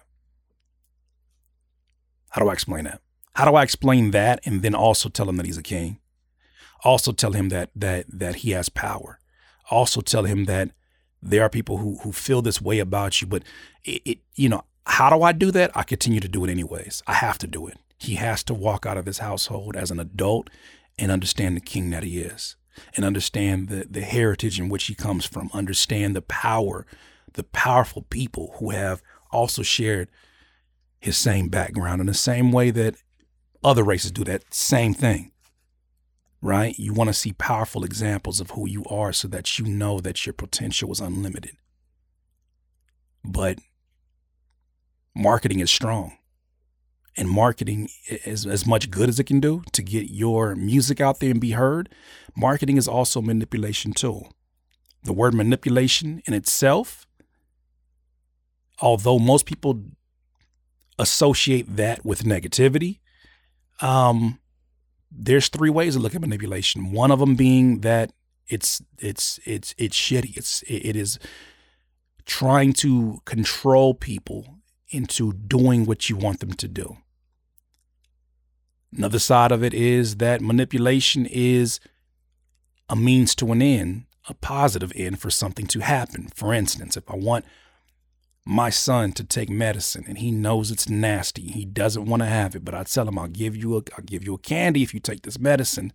How 2.30 2.42
do 2.42 2.50
I 2.50 2.54
explain 2.54 2.86
that? 2.86 3.02
How 3.34 3.46
do 3.50 3.56
I 3.56 3.64
explain 3.64 4.12
that 4.12 4.40
and 4.46 4.62
then 4.62 4.76
also 4.76 5.10
tell 5.10 5.30
him 5.30 5.38
that 5.38 5.46
he's 5.46 5.58
a 5.58 5.64
king? 5.64 6.00
Also 6.84 7.12
tell 7.12 7.34
him 7.34 7.50
that 7.50 7.70
that 7.76 8.06
that 8.08 8.38
he 8.38 8.52
has 8.52 8.70
power. 8.70 9.20
Also 9.70 10.02
tell 10.02 10.24
him 10.24 10.46
that 10.46 10.72
there 11.22 11.44
are 11.44 11.50
people 11.50 11.78
who 11.78 11.98
who 12.00 12.12
feel 12.12 12.42
this 12.42 12.62
way 12.62 12.80
about 12.80 13.22
you, 13.22 13.28
but 13.28 13.44
it, 13.84 14.02
it 14.06 14.20
you 14.36 14.50
know, 14.50 14.64
how 14.86 15.10
do 15.10 15.24
I 15.24 15.32
do 15.32 15.52
that? 15.52 15.72
I 15.76 15.84
continue 15.84 16.20
to 16.20 16.28
do 16.28 16.44
it 16.44 16.50
anyways. 16.50 17.04
I 17.08 17.14
have 17.14 17.38
to 17.40 17.48
do 17.48 17.68
it. 17.68 17.78
He 17.98 18.16
has 18.16 18.44
to 18.46 18.54
walk 18.54 18.86
out 18.86 18.98
of 18.98 19.06
his 19.06 19.20
household 19.20 19.76
as 19.76 19.92
an 19.92 20.00
adult 20.00 20.50
and 20.98 21.12
understand 21.12 21.56
the 21.56 21.62
king 21.62 21.90
that 21.92 22.04
he 22.04 22.20
is 22.20 22.56
and 22.96 23.06
understand 23.06 23.70
the, 23.70 23.86
the 23.90 24.02
heritage 24.02 24.60
in 24.60 24.70
which 24.70 24.86
he 24.86 24.96
comes 24.96 25.26
from, 25.26 25.50
understand 25.54 26.16
the 26.16 26.22
power, 26.22 26.86
the 27.34 27.44
powerful 27.44 28.04
people 28.04 28.56
who 28.58 28.72
have 28.72 29.02
also 29.32 29.62
shared 29.62 30.10
his 31.00 31.18
same 31.18 31.50
background 31.50 32.02
in 32.02 32.08
the 32.08 32.14
same 32.14 32.52
way 32.52 32.72
that 32.72 32.96
other 33.64 33.84
races 33.84 34.12
do 34.12 34.24
that 34.24 34.54
same 34.54 34.94
thing. 34.94 35.31
Right? 36.42 36.78
You 36.80 36.94
want 36.94 37.10
to 37.10 37.14
see 37.14 37.34
powerful 37.34 37.84
examples 37.84 38.40
of 38.40 38.52
who 38.52 38.68
you 38.68 38.84
are 38.86 39.14
so 39.14 39.28
that 39.28 39.60
you 39.60 39.66
know 39.66 40.00
that 40.00 40.26
your 40.26 40.34
potential 40.34 40.92
is 40.92 41.00
unlimited. 41.00 41.56
But 43.24 43.60
marketing 45.16 45.60
is 45.60 45.70
strong. 45.70 46.18
And 47.18 47.30
marketing 47.30 47.90
is 48.08 48.46
as 48.46 48.66
much 48.66 48.90
good 48.90 49.10
as 49.10 49.20
it 49.20 49.26
can 49.26 49.40
do 49.40 49.64
to 49.74 49.84
get 49.84 50.10
your 50.10 50.56
music 50.56 51.02
out 51.02 51.20
there 51.20 51.30
and 51.30 51.42
be 51.42 51.52
heard. 51.52 51.90
Marketing 52.36 52.78
is 52.78 52.88
also 52.88 53.20
a 53.20 53.24
manipulation 53.24 53.92
tool. 53.92 54.34
The 55.04 55.14
word 55.14 55.34
manipulation 55.34 56.22
in 56.26 56.34
itself, 56.34 57.06
although 58.80 59.20
most 59.20 59.46
people 59.46 59.84
associate 60.98 61.76
that 61.76 62.06
with 62.06 62.24
negativity, 62.24 63.00
um, 63.82 64.40
there's 65.12 65.50
three 65.50 65.70
ways 65.70 65.96
to 65.96 66.00
look 66.00 66.16
at 66.16 66.22
manipulation. 66.22 66.92
One 66.92 67.12
of 67.12 67.20
them 67.20 67.36
being 67.36 67.82
that 67.82 68.14
it's 68.48 68.82
it's 68.98 69.40
it's 69.46 69.76
it's 69.78 69.96
shitty. 69.96 70.38
It's 70.38 70.64
it 70.64 70.96
is 70.96 71.20
trying 72.26 72.74
to 72.74 73.22
control 73.26 73.94
people 73.94 74.58
into 74.90 75.34
doing 75.34 75.86
what 75.86 76.10
you 76.10 76.16
want 76.16 76.40
them 76.40 76.54
to 76.54 76.68
do. 76.68 76.98
Another 78.96 79.20
side 79.20 79.52
of 79.52 79.64
it 79.64 79.74
is 79.74 80.18
that 80.18 80.42
manipulation 80.42 81.26
is 81.26 81.80
a 82.90 82.96
means 82.96 83.34
to 83.36 83.52
an 83.54 83.62
end, 83.62 84.06
a 84.28 84.34
positive 84.34 84.92
end 84.96 85.20
for 85.20 85.30
something 85.30 85.66
to 85.68 85.80
happen. 85.80 86.28
For 86.36 86.54
instance, 86.54 86.98
if 86.98 87.10
I 87.10 87.16
want 87.16 87.46
my 88.46 88.70
son 88.70 89.12
to 89.14 89.24
take 89.24 89.50
medicine 89.50 90.04
and 90.08 90.18
he 90.18 90.32
knows 90.32 90.72
it's 90.72 90.90
nasty, 90.90 91.44
he 91.44 91.66
doesn't 91.66 92.06
want 92.06 92.22
to 92.22 92.28
have 92.28 92.56
it, 92.56 92.66
but 92.66 92.74
I 92.74 92.84
tell 92.84 93.08
him 93.08 93.20
I'll 93.20 93.28
give 93.28 93.56
you 93.56 93.78
a 93.78 93.82
I'll 93.98 94.04
give 94.06 94.24
you 94.24 94.34
a 94.34 94.40
candy 94.40 94.84
if 94.84 94.94
you 94.94 95.00
take 95.00 95.22
this 95.24 95.40
medicine, 95.40 95.94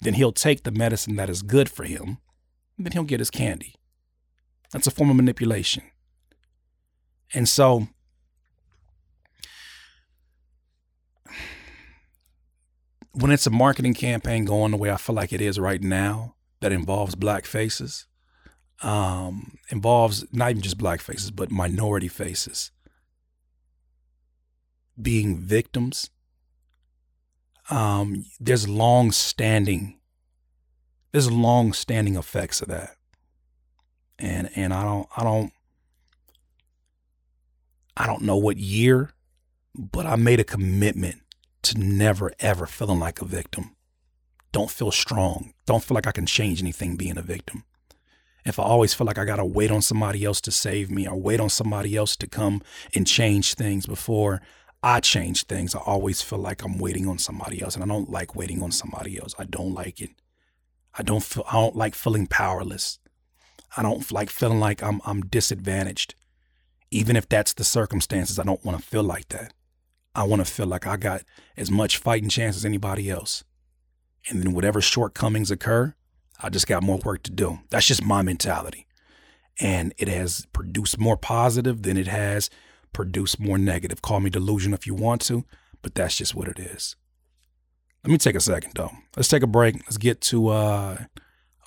then 0.00 0.14
he'll 0.14 0.32
take 0.32 0.64
the 0.64 0.70
medicine 0.70 1.16
that 1.16 1.30
is 1.30 1.42
good 1.42 1.70
for 1.70 1.84
him, 1.84 2.18
and 2.76 2.86
then 2.86 2.92
he'll 2.92 3.04
get 3.04 3.20
his 3.20 3.30
candy. 3.30 3.74
That's 4.72 4.86
a 4.86 4.90
form 4.90 5.10
of 5.10 5.16
manipulation. 5.16 5.84
And 7.34 7.48
so 7.48 7.88
when 13.12 13.30
it's 13.30 13.46
a 13.46 13.50
marketing 13.50 13.94
campaign 13.94 14.44
going 14.44 14.70
the 14.70 14.76
way 14.76 14.90
I 14.90 14.96
feel 14.96 15.14
like 15.14 15.32
it 15.32 15.40
is 15.40 15.58
right 15.58 15.82
now, 15.82 16.34
that 16.60 16.72
involves 16.72 17.14
black 17.14 17.44
faces, 17.44 18.06
um, 18.82 19.58
involves 19.70 20.24
not 20.32 20.50
even 20.50 20.62
just 20.62 20.78
black 20.78 21.00
faces, 21.00 21.30
but 21.30 21.50
minority 21.50 22.08
faces 22.08 22.70
being 25.00 25.38
victims. 25.38 26.10
Um, 27.70 28.26
there's 28.40 28.68
long 28.68 29.12
standing, 29.12 29.98
there's 31.12 31.30
long 31.30 31.72
standing 31.72 32.16
effects 32.16 32.60
of 32.60 32.68
that. 32.68 32.96
And 34.18 34.50
and 34.54 34.72
I 34.72 34.84
don't 34.84 35.08
I 35.16 35.24
don't 35.24 35.52
I 37.96 38.06
don't 38.06 38.22
know 38.22 38.36
what 38.36 38.56
year, 38.56 39.10
but 39.74 40.06
I 40.06 40.16
made 40.16 40.40
a 40.40 40.44
commitment 40.44 41.22
to 41.62 41.78
never 41.78 42.32
ever 42.40 42.66
feeling 42.66 43.00
like 43.00 43.20
a 43.20 43.24
victim. 43.24 43.74
Don't 44.52 44.70
feel 44.70 44.90
strong. 44.90 45.54
Don't 45.66 45.82
feel 45.82 45.94
like 45.94 46.06
I 46.06 46.12
can 46.12 46.26
change 46.26 46.60
anything 46.60 46.96
being 46.96 47.16
a 47.16 47.22
victim. 47.22 47.64
If 48.44 48.58
I 48.58 48.64
always 48.64 48.92
feel 48.92 49.06
like 49.06 49.18
I 49.18 49.24
got 49.24 49.36
to 49.36 49.44
wait 49.44 49.70
on 49.70 49.82
somebody 49.82 50.24
else 50.24 50.40
to 50.42 50.50
save 50.50 50.90
me 50.90 51.06
or 51.06 51.16
wait 51.16 51.40
on 51.40 51.48
somebody 51.48 51.96
else 51.96 52.16
to 52.16 52.26
come 52.26 52.62
and 52.94 53.06
change 53.06 53.54
things 53.54 53.86
before 53.86 54.40
I 54.82 54.98
change 54.98 55.44
things, 55.44 55.74
I 55.74 55.78
always 55.78 56.22
feel 56.22 56.40
like 56.40 56.64
I'm 56.64 56.78
waiting 56.78 57.06
on 57.06 57.18
somebody 57.18 57.62
else. 57.62 57.76
And 57.76 57.84
I 57.84 57.86
don't 57.86 58.10
like 58.10 58.34
waiting 58.34 58.62
on 58.62 58.72
somebody 58.72 59.18
else. 59.18 59.34
I 59.38 59.44
don't 59.44 59.74
like 59.74 60.00
it. 60.00 60.10
I 60.98 61.02
don't 61.02 61.22
feel 61.22 61.44
I 61.48 61.54
don't 61.54 61.76
like 61.76 61.94
feeling 61.94 62.26
powerless. 62.26 62.98
I 63.76 63.82
don't 63.82 64.10
like 64.10 64.28
feeling 64.28 64.60
like 64.60 64.82
I'm 64.82 65.00
I'm 65.04 65.22
disadvantaged. 65.22 66.14
Even 66.90 67.16
if 67.16 67.28
that's 67.28 67.54
the 67.54 67.64
circumstances, 67.64 68.38
I 68.38 68.42
don't 68.42 68.64
want 68.64 68.78
to 68.78 68.84
feel 68.84 69.04
like 69.04 69.28
that. 69.28 69.54
I 70.14 70.24
want 70.24 70.44
to 70.44 70.52
feel 70.52 70.66
like 70.66 70.86
I 70.86 70.96
got 70.96 71.22
as 71.56 71.70
much 71.70 71.96
fighting 71.96 72.28
chance 72.28 72.56
as 72.56 72.64
anybody 72.66 73.08
else. 73.08 73.44
And 74.28 74.42
then 74.42 74.52
whatever 74.52 74.80
shortcomings 74.80 75.50
occur, 75.50 75.94
I 76.42 76.48
just 76.48 76.66
got 76.66 76.82
more 76.82 76.98
work 76.98 77.22
to 77.24 77.30
do. 77.30 77.60
That's 77.70 77.86
just 77.86 78.04
my 78.04 78.22
mentality. 78.22 78.86
And 79.60 79.94
it 79.98 80.08
has 80.08 80.46
produced 80.52 80.98
more 80.98 81.16
positive 81.16 81.82
than 81.82 81.96
it 81.96 82.08
has 82.08 82.50
produced 82.92 83.38
more 83.38 83.58
negative. 83.58 84.02
Call 84.02 84.20
me 84.20 84.30
delusion 84.30 84.74
if 84.74 84.86
you 84.86 84.94
want 84.94 85.20
to, 85.22 85.44
but 85.82 85.94
that's 85.94 86.16
just 86.16 86.34
what 86.34 86.48
it 86.48 86.58
is. 86.58 86.96
Let 88.04 88.10
me 88.10 88.18
take 88.18 88.34
a 88.34 88.40
second 88.40 88.72
though. 88.74 88.90
Let's 89.16 89.28
take 89.28 89.42
a 89.42 89.46
break. 89.46 89.76
Let's 89.76 89.98
get 89.98 90.20
to 90.22 90.48
uh 90.48 90.96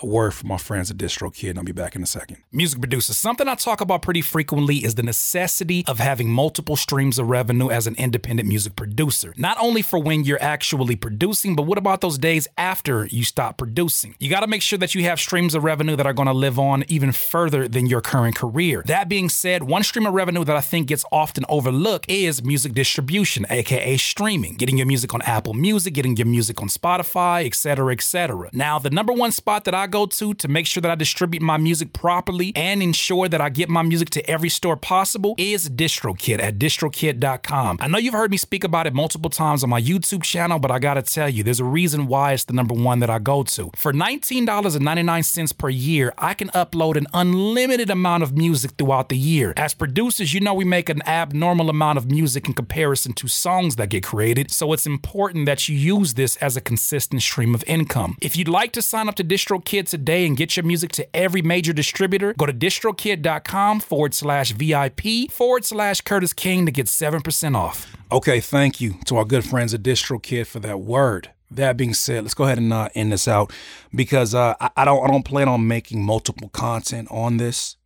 a 0.01 0.05
word 0.05 0.33
from 0.33 0.49
my 0.49 0.57
friends 0.57 0.91
at 0.91 0.97
DistroKid, 0.97 1.51
and 1.51 1.59
I'll 1.59 1.65
be 1.65 1.71
back 1.71 1.95
in 1.95 2.03
a 2.03 2.05
second. 2.05 2.37
Music 2.51 2.79
producers, 2.79 3.17
something 3.17 3.47
I 3.47 3.55
talk 3.55 3.81
about 3.81 4.01
pretty 4.01 4.21
frequently 4.21 4.77
is 4.77 4.95
the 4.95 5.03
necessity 5.03 5.83
of 5.87 5.99
having 5.99 6.29
multiple 6.29 6.75
streams 6.75 7.17
of 7.17 7.29
revenue 7.29 7.69
as 7.69 7.87
an 7.87 7.95
independent 7.95 8.49
music 8.49 8.75
producer. 8.75 9.33
Not 9.37 9.57
only 9.59 9.81
for 9.81 9.97
when 9.99 10.23
you're 10.23 10.41
actually 10.41 10.95
producing, 10.95 11.55
but 11.55 11.63
what 11.63 11.77
about 11.77 12.01
those 12.01 12.17
days 12.17 12.47
after 12.57 13.05
you 13.05 13.23
stop 13.23 13.57
producing? 13.57 14.15
You 14.19 14.29
got 14.29 14.41
to 14.41 14.47
make 14.47 14.61
sure 14.61 14.79
that 14.79 14.95
you 14.95 15.03
have 15.03 15.19
streams 15.19 15.55
of 15.55 15.63
revenue 15.63 15.95
that 15.95 16.05
are 16.05 16.13
going 16.13 16.27
to 16.27 16.33
live 16.33 16.59
on 16.59 16.83
even 16.87 17.11
further 17.11 17.67
than 17.67 17.85
your 17.87 18.01
current 18.01 18.35
career. 18.35 18.83
That 18.85 19.07
being 19.07 19.29
said, 19.29 19.63
one 19.63 19.83
stream 19.83 20.05
of 20.05 20.13
revenue 20.13 20.43
that 20.43 20.55
I 20.55 20.61
think 20.61 20.87
gets 20.87 21.05
often 21.11 21.45
overlooked 21.47 22.09
is 22.09 22.43
music 22.43 22.73
distribution, 22.73 23.45
aka 23.49 23.97
streaming, 23.97 24.55
getting 24.55 24.77
your 24.77 24.87
music 24.87 25.13
on 25.13 25.21
Apple 25.21 25.53
Music, 25.53 25.93
getting 25.93 26.17
your 26.17 26.27
music 26.27 26.61
on 26.61 26.67
Spotify, 26.67 27.45
etc., 27.45 27.93
etc. 27.93 28.49
Now, 28.51 28.77
the 28.79 28.89
number 28.89 29.13
one 29.13 29.31
spot 29.31 29.63
that 29.63 29.73
I 29.73 29.84
I 29.85 29.87
go 29.87 30.07
to 30.07 30.33
to 30.33 30.47
make 30.47 30.65
sure 30.65 30.81
that 30.81 30.89
I 30.89 30.95
distribute 30.95 31.43
my 31.43 31.57
music 31.57 31.93
properly 31.93 32.51
and 32.55 32.81
ensure 32.81 33.29
that 33.29 33.39
I 33.39 33.49
get 33.49 33.69
my 33.69 33.83
music 33.83 34.09
to 34.11 34.27
every 34.27 34.49
store 34.49 34.75
possible 34.75 35.35
is 35.37 35.69
DistroKid 35.69 36.41
at 36.41 36.57
distrokid.com. 36.57 37.77
I 37.79 37.87
know 37.87 37.99
you've 37.99 38.15
heard 38.15 38.31
me 38.31 38.37
speak 38.37 38.63
about 38.63 38.87
it 38.87 38.95
multiple 38.95 39.29
times 39.29 39.63
on 39.63 39.69
my 39.69 39.79
YouTube 39.79 40.23
channel, 40.23 40.57
but 40.57 40.71
I 40.71 40.79
gotta 40.79 41.03
tell 41.03 41.29
you, 41.29 41.43
there's 41.43 41.59
a 41.59 41.63
reason 41.65 42.07
why 42.07 42.33
it's 42.33 42.45
the 42.45 42.53
number 42.53 42.73
one 42.73 42.97
that 43.01 43.11
I 43.11 43.19
go 43.19 43.43
to. 43.43 43.69
For 43.75 43.93
$19.99 43.93 45.55
per 45.55 45.69
year, 45.69 46.15
I 46.17 46.33
can 46.33 46.47
upload 46.49 46.95
an 46.95 47.05
unlimited 47.13 47.91
amount 47.91 48.23
of 48.23 48.35
music 48.35 48.71
throughout 48.79 49.09
the 49.09 49.17
year. 49.17 49.53
As 49.55 49.75
producers, 49.75 50.33
you 50.33 50.39
know 50.39 50.55
we 50.55 50.65
make 50.65 50.89
an 50.89 51.03
abnormal 51.07 51.69
amount 51.69 51.99
of 51.99 52.09
music 52.09 52.47
in 52.47 52.55
comparison 52.55 53.13
to 53.13 53.27
songs 53.27 53.75
that 53.75 53.89
get 53.89 54.03
created, 54.03 54.49
so 54.49 54.73
it's 54.73 54.87
important 54.87 55.45
that 55.45 55.69
you 55.69 55.77
use 55.77 56.15
this 56.15 56.37
as 56.37 56.57
a 56.57 56.61
consistent 56.61 57.21
stream 57.21 57.53
of 57.53 57.63
income. 57.67 58.17
If 58.19 58.35
you'd 58.35 58.47
like 58.47 58.71
to 58.71 58.81
sign 58.81 59.07
up 59.07 59.13
to 59.15 59.23
DistroKid, 59.23 59.74
DistroKid 59.75 59.89
today 59.89 60.25
and 60.25 60.37
get 60.37 60.55
your 60.55 60.65
music 60.65 60.91
to 60.93 61.15
every 61.15 61.41
major 61.41 61.73
distributor. 61.73 62.33
Go 62.33 62.45
to 62.45 62.53
distrokid.com 62.53 63.79
forward 63.79 64.13
slash 64.13 64.51
VIP 64.51 65.31
forward 65.31 65.65
slash 65.65 66.01
Curtiss 66.01 66.33
King 66.33 66.65
to 66.65 66.71
get 66.71 66.87
7% 66.87 67.55
off. 67.55 67.95
Okay, 68.11 68.39
thank 68.39 68.79
you 68.79 68.95
to 69.05 69.17
our 69.17 69.25
good 69.25 69.45
friends 69.45 69.73
at 69.73 69.83
DistroKid 69.83 70.47
for 70.47 70.59
that 70.59 70.79
word. 70.79 71.31
That 71.51 71.77
being 71.77 71.93
said, 71.93 72.23
let's 72.23 72.33
go 72.33 72.45
ahead 72.45 72.57
and 72.57 72.73
uh, 72.73 72.89
end 72.95 73.11
this 73.11 73.27
out 73.27 73.53
because 73.93 74.33
uh, 74.33 74.55
I, 74.59 74.71
I 74.77 74.85
don't 74.85 75.03
I 75.03 75.11
don't 75.11 75.23
plan 75.23 75.47
on 75.47 75.67
making 75.67 76.03
multiple 76.03 76.49
content 76.49 77.07
on 77.11 77.37
this. 77.37 77.77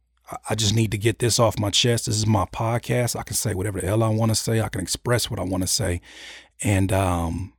I 0.49 0.55
just 0.55 0.73
need 0.73 0.91
to 0.91 0.97
get 0.97 1.19
this 1.19 1.39
off 1.39 1.59
my 1.59 1.69
chest. 1.69 2.05
This 2.05 2.15
is 2.15 2.25
my 2.25 2.45
podcast. 2.45 3.19
I 3.19 3.23
can 3.23 3.35
say 3.35 3.53
whatever 3.53 3.81
the 3.81 3.87
hell 3.87 4.01
I 4.01 4.09
want 4.09 4.31
to 4.31 4.35
say. 4.35 4.61
I 4.61 4.69
can 4.69 4.81
express 4.81 5.29
what 5.29 5.39
I 5.39 5.43
want 5.43 5.63
to 5.63 5.67
say, 5.67 5.99
and 6.63 6.93
um, 6.93 7.53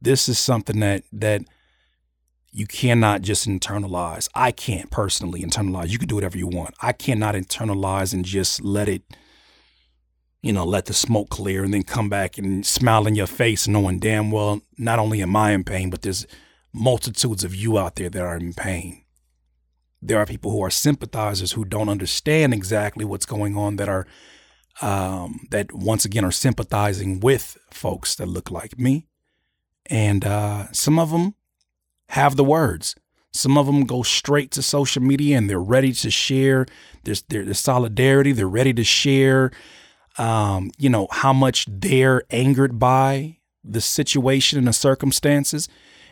this 0.00 0.28
is 0.28 0.38
something 0.38 0.80
that 0.80 1.04
that 1.10 1.42
you 2.52 2.66
cannot 2.66 3.22
just 3.22 3.48
internalize. 3.48 4.28
I 4.34 4.52
can't 4.52 4.90
personally 4.90 5.42
internalize. 5.42 5.88
You 5.88 5.98
can 5.98 6.08
do 6.08 6.14
whatever 6.14 6.36
you 6.36 6.46
want. 6.46 6.74
I 6.82 6.92
cannot 6.92 7.34
internalize 7.34 8.12
and 8.12 8.26
just 8.26 8.62
let 8.62 8.88
it, 8.90 9.02
you 10.42 10.52
know, 10.52 10.64
let 10.64 10.84
the 10.84 10.92
smoke 10.92 11.30
clear 11.30 11.64
and 11.64 11.72
then 11.72 11.82
come 11.82 12.10
back 12.10 12.36
and 12.36 12.64
smile 12.64 13.06
in 13.06 13.14
your 13.14 13.26
face, 13.26 13.66
knowing 13.66 13.98
damn 13.98 14.30
well 14.30 14.60
not 14.76 14.98
only 14.98 15.22
am 15.22 15.34
I 15.34 15.52
in 15.52 15.64
pain, 15.64 15.88
but 15.88 16.02
there's 16.02 16.26
multitudes 16.74 17.42
of 17.42 17.54
you 17.54 17.78
out 17.78 17.96
there 17.96 18.10
that 18.10 18.22
are 18.22 18.36
in 18.36 18.52
pain. 18.52 19.02
There 20.02 20.18
are 20.18 20.26
people 20.26 20.50
who 20.50 20.62
are 20.62 20.70
sympathizers 20.70 21.52
who 21.52 21.64
don't 21.64 21.88
understand 21.88 22.52
exactly 22.52 23.04
what's 23.04 23.26
going 23.26 23.56
on 23.56 23.76
that 23.76 23.88
are 23.88 24.06
um, 24.80 25.40
that 25.50 25.72
once 25.72 26.04
again 26.04 26.24
are 26.24 26.32
sympathizing 26.32 27.20
with 27.20 27.56
folks 27.70 28.14
that 28.16 28.26
look 28.26 28.50
like 28.50 28.78
me 28.78 29.06
and 29.86 30.24
uh, 30.24 30.72
some 30.72 30.98
of 30.98 31.10
them 31.10 31.34
have 32.12 32.36
the 32.36 32.44
words. 32.44 32.94
Some 33.32 33.56
of 33.56 33.64
them 33.64 33.84
go 33.84 34.02
straight 34.02 34.50
to 34.52 34.62
social 34.62 35.02
media 35.02 35.38
and 35.38 35.48
they're 35.48 35.58
ready 35.58 35.94
to 35.94 36.10
share 36.10 36.66
their, 37.04 37.14
their 37.28 37.54
solidarity. 37.54 38.32
They're 38.32 38.46
ready 38.46 38.74
to 38.74 38.84
share, 38.84 39.50
um, 40.18 40.70
you 40.76 40.90
know, 40.90 41.08
how 41.10 41.32
much 41.32 41.66
they're 41.66 42.24
angered 42.30 42.78
by 42.78 43.38
the 43.64 43.80
situation 43.80 44.58
and 44.58 44.68
the 44.68 44.74
circumstances. 44.74 45.70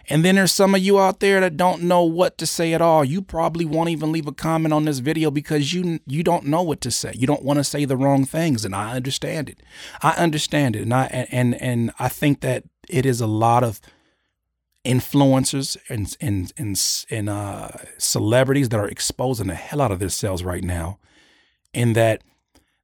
And 0.08 0.24
then 0.24 0.36
there's 0.36 0.52
some 0.52 0.74
of 0.74 0.80
you 0.80 0.98
out 0.98 1.20
there 1.20 1.38
that 1.40 1.58
don't 1.58 1.82
know 1.82 2.02
what 2.02 2.38
to 2.38 2.46
say 2.46 2.72
at 2.72 2.80
all. 2.80 3.04
You 3.04 3.20
probably 3.20 3.66
won't 3.66 3.90
even 3.90 4.10
leave 4.10 4.26
a 4.26 4.32
comment 4.32 4.72
on 4.72 4.86
this 4.86 5.00
video 5.00 5.30
because 5.30 5.74
you 5.74 6.00
you 6.06 6.24
don't 6.24 6.46
know 6.46 6.62
what 6.62 6.80
to 6.80 6.90
say. 6.90 7.12
You 7.14 7.26
don't 7.26 7.44
want 7.44 7.58
to 7.58 7.64
say 7.64 7.84
the 7.84 7.98
wrong 7.98 8.24
things, 8.24 8.64
and 8.64 8.74
I 8.74 8.96
understand 8.96 9.50
it. 9.50 9.60
I 10.02 10.12
understand 10.12 10.76
it, 10.76 10.82
and 10.82 10.94
I 10.94 11.28
and 11.30 11.54
and 11.60 11.92
I 11.98 12.08
think 12.08 12.40
that 12.40 12.64
it 12.88 13.04
is 13.04 13.20
a 13.20 13.26
lot 13.26 13.62
of 13.62 13.80
influencers 14.84 15.76
and 15.88 16.16
and 16.20 16.52
and, 16.56 17.04
and 17.10 17.28
uh, 17.28 17.68
celebrities 17.98 18.68
that 18.70 18.80
are 18.80 18.88
exposing 18.88 19.48
the 19.48 19.54
hell 19.54 19.80
out 19.80 19.92
of 19.92 19.98
themselves 19.98 20.42
right 20.42 20.64
now, 20.64 20.98
in 21.72 21.92
that 21.94 22.22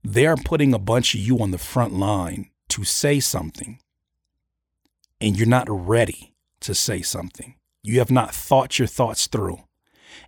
they 0.05 0.27
are 0.27 0.37
putting 0.37 0.75
a 0.75 0.79
bunch 0.79 1.15
of 1.15 1.21
you 1.21 1.41
on 1.41 1.51
the 1.51 1.59
front 1.59 1.95
line 1.95 2.51
to 2.69 2.85
say 2.85 3.21
something, 3.21 3.81
and 5.21 5.37
you're 5.37 5.49
not 5.49 5.67
ready 5.69 6.35
to 6.61 6.75
say 6.75 7.03
something. 7.03 7.55
You 7.83 7.99
have 7.99 8.11
not 8.11 8.35
thought 8.35 8.79
your 8.79 8.89
thoughts 8.89 9.27
through, 9.27 9.59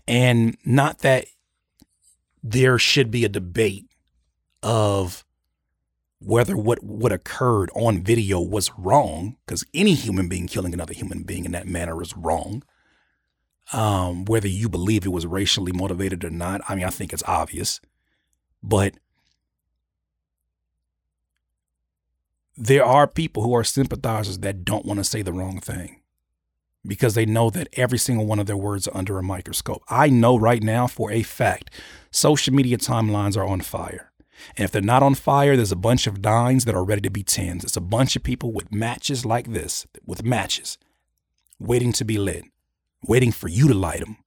and 0.06 0.56
not 0.64 0.98
that 1.00 1.26
there 2.42 2.78
should 2.78 3.10
be 3.10 3.24
a 3.24 3.28
debate 3.28 3.86
of 4.62 5.24
whether 6.20 6.56
what 6.56 6.82
what 6.82 7.12
occurred 7.12 7.70
on 7.74 8.02
video 8.02 8.40
was 8.40 8.70
wrong, 8.76 9.36
because 9.46 9.64
any 9.72 9.94
human 9.94 10.28
being 10.28 10.46
killing 10.46 10.74
another 10.74 10.94
human 10.94 11.22
being 11.22 11.44
in 11.44 11.52
that 11.52 11.66
manner 11.66 12.00
is 12.02 12.16
wrong. 12.16 12.62
Um, 13.72 14.24
whether 14.24 14.48
you 14.48 14.68
believe 14.68 15.04
it 15.04 15.10
was 15.10 15.26
racially 15.26 15.72
motivated 15.72 16.24
or 16.24 16.30
not, 16.30 16.62
I 16.68 16.74
mean, 16.74 16.84
I 16.84 16.90
think 16.90 17.12
it's 17.12 17.22
obvious. 17.26 17.80
But 18.62 18.94
there 22.56 22.84
are 22.84 23.06
people 23.06 23.42
who 23.42 23.54
are 23.54 23.62
sympathizers 23.62 24.38
that 24.38 24.64
don't 24.64 24.86
want 24.86 24.98
to 24.98 25.04
say 25.04 25.22
the 25.22 25.32
wrong 25.32 25.60
thing 25.60 26.00
because 26.84 27.14
they 27.14 27.26
know 27.26 27.50
that 27.50 27.68
every 27.74 27.98
single 27.98 28.26
one 28.26 28.38
of 28.38 28.46
their 28.46 28.56
words 28.56 28.88
are 28.88 28.96
under 28.96 29.18
a 29.18 29.22
microscope. 29.22 29.82
I 29.88 30.08
know 30.08 30.36
right 30.36 30.62
now 30.62 30.86
for 30.86 31.12
a 31.12 31.22
fact 31.22 31.70
social 32.10 32.54
media 32.54 32.78
timelines 32.78 33.36
are 33.36 33.46
on 33.46 33.60
fire. 33.60 34.07
And 34.56 34.64
if 34.64 34.70
they're 34.70 34.82
not 34.82 35.02
on 35.02 35.14
fire, 35.14 35.56
there's 35.56 35.72
a 35.72 35.76
bunch 35.76 36.06
of 36.06 36.22
nines 36.22 36.64
that 36.64 36.74
are 36.74 36.84
ready 36.84 37.02
to 37.02 37.10
be 37.10 37.22
tens. 37.22 37.64
It's 37.64 37.76
a 37.76 37.80
bunch 37.80 38.16
of 38.16 38.22
people 38.22 38.52
with 38.52 38.72
matches 38.72 39.24
like 39.24 39.52
this, 39.52 39.86
with 40.06 40.24
matches, 40.24 40.78
waiting 41.58 41.92
to 41.94 42.04
be 42.04 42.18
lit, 42.18 42.44
waiting 43.06 43.32
for 43.32 43.48
you 43.48 43.68
to 43.68 43.74
light 43.74 44.00
them, 44.00 44.18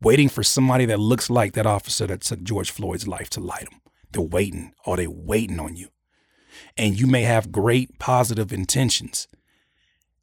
waiting 0.00 0.28
for 0.28 0.42
somebody 0.42 0.84
that 0.86 0.98
looks 0.98 1.30
like 1.30 1.52
that 1.52 1.66
officer 1.66 2.06
that 2.06 2.22
took 2.22 2.42
George 2.42 2.70
Floyd's 2.70 3.08
life 3.08 3.30
to 3.30 3.40
light 3.40 3.68
them. 3.70 3.80
They're 4.10 4.22
waiting, 4.22 4.72
or 4.84 4.96
they're 4.96 5.10
waiting 5.10 5.60
on 5.60 5.76
you. 5.76 5.88
And 6.76 6.98
you 6.98 7.06
may 7.06 7.22
have 7.22 7.52
great 7.52 7.98
positive 7.98 8.52
intentions. 8.52 9.28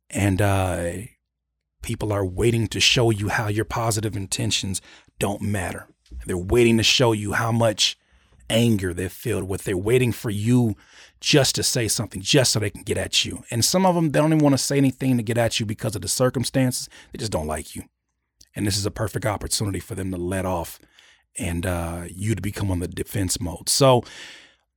And 0.09 0.41
uh, 0.41 0.91
people 1.81 2.11
are 2.11 2.25
waiting 2.25 2.67
to 2.67 2.79
show 2.79 3.09
you 3.09 3.29
how 3.29 3.47
your 3.47 3.65
positive 3.65 4.15
intentions 4.15 4.81
don't 5.19 5.41
matter. 5.41 5.87
They're 6.25 6.37
waiting 6.37 6.77
to 6.77 6.83
show 6.83 7.11
you 7.11 7.33
how 7.33 7.51
much 7.51 7.97
anger 8.49 8.93
they're 8.93 9.09
filled 9.09 9.47
with. 9.47 9.63
They're 9.63 9.77
waiting 9.77 10.11
for 10.11 10.29
you 10.29 10.75
just 11.19 11.55
to 11.55 11.63
say 11.63 11.87
something, 11.87 12.21
just 12.21 12.51
so 12.51 12.59
they 12.59 12.69
can 12.69 12.83
get 12.83 12.97
at 12.97 13.25
you. 13.25 13.43
And 13.51 13.63
some 13.63 13.85
of 13.85 13.95
them, 13.95 14.11
they 14.11 14.19
don't 14.19 14.31
even 14.31 14.43
want 14.43 14.53
to 14.53 14.63
say 14.63 14.77
anything 14.77 15.17
to 15.17 15.23
get 15.23 15.37
at 15.37 15.59
you 15.59 15.65
because 15.65 15.95
of 15.95 16.01
the 16.01 16.07
circumstances. 16.07 16.89
They 17.11 17.17
just 17.17 17.31
don't 17.31 17.47
like 17.47 17.75
you. 17.75 17.83
And 18.55 18.65
this 18.65 18.77
is 18.77 18.85
a 18.85 18.91
perfect 18.91 19.25
opportunity 19.25 19.79
for 19.79 19.95
them 19.95 20.11
to 20.11 20.17
let 20.17 20.45
off 20.45 20.79
and 21.37 21.65
uh, 21.65 22.03
you 22.09 22.35
to 22.35 22.41
become 22.41 22.71
on 22.71 22.79
the 22.79 22.87
defense 22.87 23.39
mode. 23.39 23.69
So, 23.69 24.03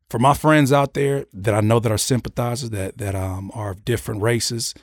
for 0.08 0.18
my 0.18 0.34
friends 0.34 0.72
out 0.72 0.92
there 0.92 1.24
that 1.32 1.54
I 1.54 1.60
know 1.62 1.80
that 1.80 1.90
are 1.90 1.98
sympathizers, 1.98 2.70
that 2.70 2.98
that 2.98 3.14
um, 3.14 3.50
are 3.54 3.70
of 3.70 3.84
different 3.84 4.20
races, 4.20 4.74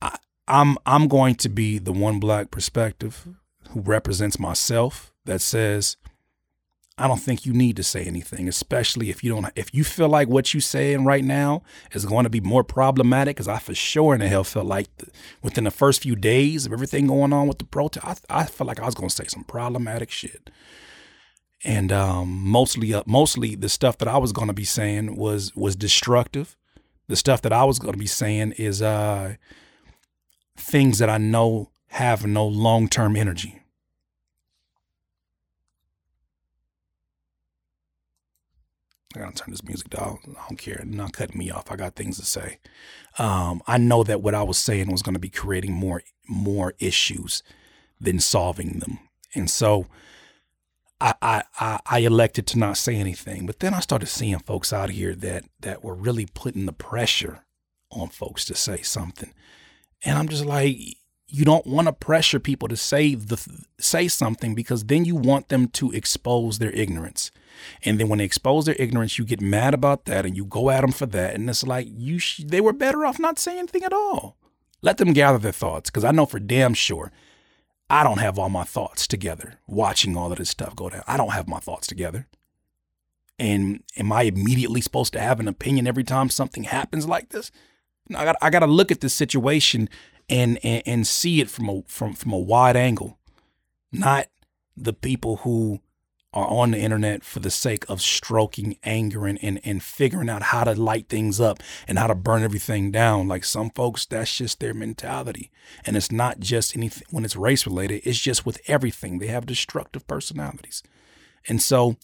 I, 0.00 0.16
I'm 0.48 0.78
I'm 0.86 1.08
going 1.08 1.34
to 1.36 1.48
be 1.48 1.78
the 1.78 1.92
one 1.92 2.18
black 2.18 2.50
perspective 2.50 3.28
who 3.70 3.80
represents 3.80 4.38
myself 4.38 5.12
that 5.24 5.40
says 5.40 5.96
I 7.02 7.08
don't 7.08 7.18
think 7.18 7.44
you 7.44 7.52
need 7.52 7.74
to 7.78 7.82
say 7.82 8.04
anything, 8.04 8.46
especially 8.48 9.10
if 9.10 9.24
you 9.24 9.34
don't 9.34 9.50
if 9.56 9.74
you 9.74 9.82
feel 9.82 10.08
like 10.08 10.28
what 10.28 10.54
you're 10.54 10.60
saying 10.60 11.04
right 11.04 11.24
now 11.24 11.64
is 11.90 12.06
going 12.06 12.22
to 12.22 12.30
be 12.30 12.40
more 12.40 12.62
problematic. 12.62 13.34
Because 13.34 13.48
I 13.48 13.58
for 13.58 13.74
sure 13.74 14.14
in 14.14 14.20
the 14.20 14.28
hell 14.28 14.44
felt 14.44 14.66
like 14.66 14.86
the, 14.98 15.08
within 15.42 15.64
the 15.64 15.72
first 15.72 16.02
few 16.02 16.14
days 16.14 16.64
of 16.64 16.72
everything 16.72 17.08
going 17.08 17.32
on 17.32 17.48
with 17.48 17.58
the 17.58 17.64
protest, 17.64 18.24
I, 18.30 18.42
I 18.42 18.44
felt 18.44 18.68
like 18.68 18.78
I 18.78 18.86
was 18.86 18.94
going 18.94 19.08
to 19.08 19.14
say 19.16 19.26
some 19.26 19.42
problematic 19.42 20.12
shit. 20.12 20.48
And 21.64 21.90
um, 21.90 22.28
mostly, 22.28 22.94
uh, 22.94 23.02
mostly 23.04 23.56
the 23.56 23.68
stuff 23.68 23.98
that 23.98 24.06
I 24.06 24.18
was 24.18 24.30
going 24.30 24.46
to 24.48 24.54
be 24.54 24.64
saying 24.64 25.16
was 25.16 25.52
was 25.56 25.74
destructive. 25.74 26.56
The 27.08 27.16
stuff 27.16 27.42
that 27.42 27.52
I 27.52 27.64
was 27.64 27.80
going 27.80 27.94
to 27.94 27.98
be 27.98 28.06
saying 28.06 28.52
is 28.58 28.80
uh, 28.80 29.34
things 30.56 31.00
that 31.00 31.10
I 31.10 31.18
know 31.18 31.72
have 31.88 32.24
no 32.24 32.46
long 32.46 32.86
term 32.86 33.16
energy 33.16 33.61
I 39.14 39.20
gotta 39.20 39.34
turn 39.34 39.50
this 39.50 39.64
music 39.64 39.90
down. 39.90 40.18
I 40.28 40.48
don't 40.48 40.56
care. 40.56 40.82
Not 40.84 41.12
cutting 41.12 41.38
me 41.38 41.50
off. 41.50 41.70
I 41.70 41.76
got 41.76 41.94
things 41.94 42.18
to 42.18 42.24
say. 42.24 42.58
Um, 43.18 43.62
I 43.66 43.78
know 43.78 44.02
that 44.04 44.22
what 44.22 44.34
I 44.34 44.42
was 44.42 44.58
saying 44.58 44.90
was 44.90 45.02
to 45.02 45.18
be 45.18 45.28
creating 45.28 45.72
more 45.72 46.02
more 46.28 46.74
issues 46.78 47.42
than 48.00 48.20
solving 48.20 48.78
them, 48.78 48.98
and 49.34 49.50
so 49.50 49.86
I, 51.00 51.42
I 51.58 51.80
I 51.84 51.98
elected 51.98 52.46
to 52.48 52.58
not 52.58 52.76
say 52.76 52.96
anything. 52.96 53.46
But 53.46 53.60
then 53.60 53.74
I 53.74 53.80
started 53.80 54.06
seeing 54.06 54.38
folks 54.38 54.72
out 54.72 54.90
here 54.90 55.14
that 55.16 55.44
that 55.60 55.82
were 55.82 55.94
really 55.94 56.26
putting 56.26 56.66
the 56.66 56.72
pressure 56.72 57.44
on 57.90 58.08
folks 58.08 58.44
to 58.46 58.54
say 58.54 58.82
something, 58.82 59.34
and 60.04 60.16
I'm 60.16 60.28
just 60.28 60.44
like, 60.44 60.76
you 61.26 61.44
don't 61.44 61.66
want 61.66 61.88
to 61.88 61.92
pressure 61.92 62.38
people 62.38 62.68
to 62.68 62.76
say 62.76 63.14
the 63.14 63.36
say 63.80 64.06
something 64.06 64.54
because 64.54 64.84
then 64.84 65.04
you 65.04 65.16
want 65.16 65.48
them 65.48 65.66
to 65.68 65.90
expose 65.90 66.58
their 66.58 66.72
ignorance. 66.72 67.30
And 67.84 67.98
then 67.98 68.08
when 68.08 68.18
they 68.18 68.24
expose 68.24 68.66
their 68.66 68.76
ignorance, 68.78 69.18
you 69.18 69.24
get 69.24 69.40
mad 69.40 69.74
about 69.74 70.04
that 70.06 70.24
and 70.26 70.36
you 70.36 70.44
go 70.44 70.70
at 70.70 70.82
them 70.82 70.92
for 70.92 71.06
that. 71.06 71.34
And 71.34 71.48
it's 71.48 71.66
like 71.66 71.88
you 71.90 72.18
sh- 72.18 72.42
they 72.44 72.60
were 72.60 72.72
better 72.72 73.04
off 73.04 73.18
not 73.18 73.38
saying 73.38 73.58
anything 73.58 73.84
at 73.84 73.92
all. 73.92 74.36
Let 74.82 74.98
them 74.98 75.12
gather 75.12 75.38
their 75.38 75.52
thoughts 75.52 75.90
because 75.90 76.04
I 76.04 76.10
know 76.10 76.26
for 76.26 76.40
damn 76.40 76.74
sure 76.74 77.12
I 77.88 78.02
don't 78.02 78.18
have 78.18 78.38
all 78.38 78.48
my 78.48 78.64
thoughts 78.64 79.06
together 79.06 79.58
watching 79.66 80.16
all 80.16 80.32
of 80.32 80.38
this 80.38 80.50
stuff 80.50 80.74
go 80.74 80.88
down. 80.88 81.02
I 81.06 81.16
don't 81.16 81.32
have 81.32 81.46
my 81.46 81.58
thoughts 81.58 81.86
together. 81.86 82.26
And 83.38 83.82
am 83.96 84.12
I 84.12 84.22
immediately 84.22 84.80
supposed 84.80 85.12
to 85.14 85.20
have 85.20 85.40
an 85.40 85.48
opinion 85.48 85.86
every 85.86 86.04
time 86.04 86.30
something 86.30 86.64
happens 86.64 87.06
like 87.06 87.30
this? 87.30 87.50
No, 88.08 88.18
I 88.18 88.24
got 88.24 88.36
I 88.40 88.50
got 88.50 88.60
to 88.60 88.66
look 88.66 88.90
at 88.90 89.00
the 89.00 89.08
situation 89.08 89.88
and, 90.28 90.58
and 90.64 90.82
and 90.86 91.06
see 91.06 91.40
it 91.40 91.50
from 91.50 91.68
a 91.68 91.82
from 91.86 92.14
from 92.14 92.32
a 92.32 92.38
wide 92.38 92.76
angle, 92.76 93.18
not 93.90 94.28
the 94.76 94.92
people 94.92 95.36
who 95.38 95.80
are 96.34 96.46
on 96.46 96.70
the 96.70 96.78
internet 96.78 97.22
for 97.22 97.40
the 97.40 97.50
sake 97.50 97.84
of 97.88 98.00
stroking 98.00 98.76
anger 98.82 99.26
and, 99.26 99.38
and, 99.42 99.60
and 99.64 99.82
figuring 99.82 100.30
out 100.30 100.42
how 100.42 100.64
to 100.64 100.74
light 100.74 101.08
things 101.08 101.40
up 101.40 101.62
and 101.86 101.98
how 101.98 102.06
to 102.06 102.14
burn 102.14 102.42
everything 102.42 102.90
down. 102.90 103.28
Like 103.28 103.44
some 103.44 103.70
folks, 103.70 104.06
that's 104.06 104.34
just 104.34 104.58
their 104.58 104.72
mentality. 104.72 105.50
And 105.84 105.96
it's 105.96 106.10
not 106.10 106.40
just 106.40 106.76
anything 106.76 107.06
when 107.10 107.24
it's 107.24 107.36
race 107.36 107.66
related, 107.66 108.02
it's 108.04 108.18
just 108.18 108.46
with 108.46 108.60
everything. 108.66 109.18
They 109.18 109.26
have 109.26 109.44
destructive 109.44 110.06
personalities. 110.06 110.82
And 111.48 111.60
so 111.60 111.96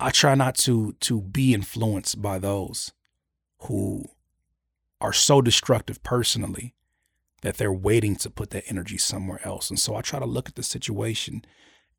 I 0.00 0.10
try 0.10 0.34
not 0.34 0.54
to 0.58 0.92
to 1.00 1.20
be 1.20 1.52
influenced 1.52 2.22
by 2.22 2.38
those 2.38 2.92
who 3.62 4.04
are 5.00 5.12
so 5.12 5.42
destructive 5.42 6.02
personally 6.02 6.74
that 7.42 7.56
they're 7.56 7.72
waiting 7.72 8.16
to 8.16 8.30
put 8.30 8.50
that 8.50 8.64
energy 8.68 8.98
somewhere 8.98 9.40
else. 9.44 9.70
And 9.70 9.78
so 9.78 9.94
I 9.94 10.00
try 10.00 10.18
to 10.18 10.26
look 10.26 10.48
at 10.48 10.56
the 10.56 10.62
situation 10.62 11.44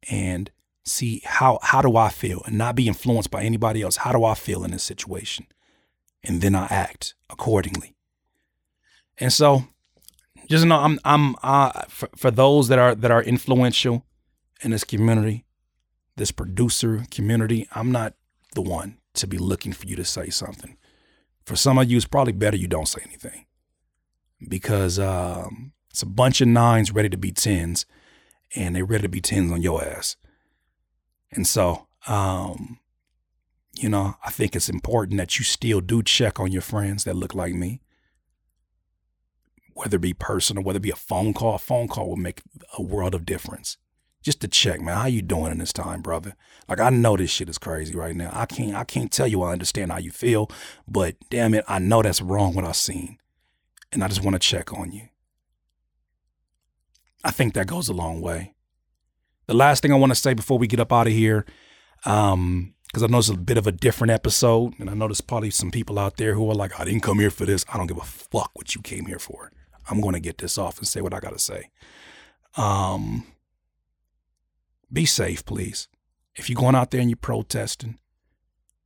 and 0.09 0.51
see 0.85 1.21
how 1.25 1.59
how 1.61 1.81
do 1.81 1.95
I 1.97 2.09
feel 2.09 2.41
and 2.45 2.57
not 2.57 2.75
be 2.75 2.87
influenced 2.87 3.31
by 3.31 3.43
anybody 3.43 3.81
else. 3.81 3.97
How 3.97 4.11
do 4.11 4.23
I 4.23 4.33
feel 4.33 4.63
in 4.63 4.71
this 4.71 4.83
situation? 4.83 5.47
And 6.23 6.41
then 6.41 6.55
I 6.55 6.65
act 6.67 7.13
accordingly. 7.29 7.95
And 9.17 9.31
so 9.31 9.65
just 10.49 10.65
know 10.65 10.77
I'm 10.77 10.99
I'm 11.05 11.35
uh, 11.43 11.83
for, 11.87 12.09
for 12.15 12.31
those 12.31 12.67
that 12.69 12.79
are 12.79 12.95
that 12.95 13.11
are 13.11 13.23
influential 13.23 14.05
in 14.61 14.71
this 14.71 14.83
community, 14.83 15.45
this 16.15 16.31
producer 16.31 17.05
community, 17.11 17.67
I'm 17.73 17.91
not 17.91 18.13
the 18.55 18.61
one 18.61 18.97
to 19.13 19.27
be 19.27 19.37
looking 19.37 19.73
for 19.73 19.85
you 19.85 19.95
to 19.95 20.05
say 20.05 20.29
something. 20.29 20.77
For 21.45 21.55
some 21.55 21.77
of 21.77 21.89
you, 21.89 21.97
it's 21.97 22.05
probably 22.05 22.33
better 22.33 22.57
you 22.57 22.67
don't 22.67 22.87
say 22.87 23.01
anything 23.05 23.45
because 24.47 24.99
um, 24.99 25.73
it's 25.89 26.01
a 26.01 26.07
bunch 26.07 26.41
of 26.41 26.47
nines 26.47 26.91
ready 26.91 27.09
to 27.09 27.17
be 27.17 27.31
tens, 27.31 27.85
and 28.55 28.75
they're 28.75 28.85
ready 28.85 29.03
to 29.03 29.09
be 29.09 29.21
tens 29.21 29.51
on 29.51 29.61
your 29.61 29.83
ass. 29.83 30.15
And 31.31 31.45
so, 31.45 31.87
um, 32.07 32.79
you 33.75 33.89
know, 33.89 34.15
I 34.25 34.31
think 34.31 34.55
it's 34.55 34.69
important 34.69 35.17
that 35.17 35.37
you 35.37 35.45
still 35.45 35.81
do 35.81 36.03
check 36.03 36.39
on 36.39 36.51
your 36.51 36.61
friends 36.61 37.03
that 37.03 37.15
look 37.15 37.33
like 37.33 37.53
me. 37.53 37.81
Whether 39.73 39.95
it 39.95 40.01
be 40.01 40.13
personal, 40.13 40.63
whether 40.63 40.77
it 40.77 40.83
be 40.83 40.91
a 40.91 40.95
phone 40.95 41.33
call, 41.33 41.55
a 41.55 41.59
phone 41.59 41.87
call 41.87 42.09
will 42.09 42.17
make 42.17 42.41
a 42.77 42.81
world 42.81 43.15
of 43.15 43.25
difference. 43.25 43.77
Just 44.21 44.41
to 44.41 44.49
check, 44.49 44.81
man, 44.81 44.97
how 44.97 45.05
you 45.05 45.21
doing 45.21 45.51
in 45.51 45.59
this 45.59 45.71
time, 45.71 46.01
brother? 46.01 46.35
Like 46.67 46.81
I 46.81 46.89
know 46.89 47.15
this 47.15 47.29
shit 47.29 47.47
is 47.47 47.57
crazy 47.57 47.95
right 47.95 48.15
now. 48.15 48.31
I 48.33 48.45
can't 48.45 48.75
I 48.75 48.83
can't 48.83 49.11
tell 49.11 49.27
you 49.27 49.41
I 49.43 49.53
understand 49.53 49.93
how 49.93 49.97
you 49.97 50.11
feel, 50.11 50.51
but 50.85 51.15
damn 51.29 51.53
it, 51.53 51.63
I 51.69 51.79
know 51.79 52.01
that's 52.01 52.21
wrong 52.21 52.53
what 52.53 52.65
I've 52.65 52.75
seen. 52.75 53.17
And 53.93 54.03
I 54.03 54.09
just 54.09 54.23
want 54.23 54.35
to 54.35 54.39
check 54.39 54.73
on 54.73 54.91
you. 54.91 55.07
I 57.23 57.31
think 57.31 57.53
that 57.53 57.67
goes 57.67 57.87
a 57.87 57.93
long 57.93 58.19
way. 58.19 58.55
The 59.49 59.55
last 59.55 59.81
thing 59.81 59.91
I 59.91 59.95
want 59.95 60.11
to 60.11 60.15
say 60.15 60.35
before 60.35 60.59
we 60.59 60.67
get 60.67 60.79
up 60.79 60.93
out 60.93 61.07
of 61.07 61.13
here, 61.13 61.43
um, 62.05 62.75
because 62.85 63.01
I 63.01 63.07
know 63.07 63.17
it's 63.17 63.29
a 63.29 63.33
bit 63.35 63.57
of 63.57 63.65
a 63.65 63.71
different 63.71 64.11
episode, 64.11 64.75
and 64.77 64.91
I 64.91 64.93
know 64.93 65.07
there's 65.07 65.21
probably 65.21 65.49
some 65.49 65.71
people 65.71 65.97
out 65.97 66.17
there 66.17 66.35
who 66.35 66.47
are 66.51 66.53
like, 66.53 66.79
I 66.79 66.85
didn't 66.85 67.01
come 67.01 67.17
here 67.17 67.31
for 67.31 67.47
this. 67.47 67.65
I 67.67 67.75
don't 67.75 67.87
give 67.87 67.97
a 67.97 68.01
fuck 68.01 68.51
what 68.53 68.75
you 68.75 68.81
came 68.83 69.07
here 69.07 69.17
for. 69.17 69.51
I'm 69.89 70.01
going 70.01 70.13
to 70.13 70.19
get 70.19 70.37
this 70.37 70.59
off 70.59 70.77
and 70.77 70.87
say 70.87 71.01
what 71.01 71.15
I 71.15 71.19
got 71.19 71.33
to 71.33 71.39
say. 71.39 71.71
Um, 72.57 73.25
be 74.93 75.07
safe, 75.07 75.43
please. 75.43 75.87
If 76.35 76.47
you're 76.47 76.61
going 76.61 76.75
out 76.75 76.91
there 76.91 77.01
and 77.01 77.09
you're 77.09 77.17
protesting 77.17 77.97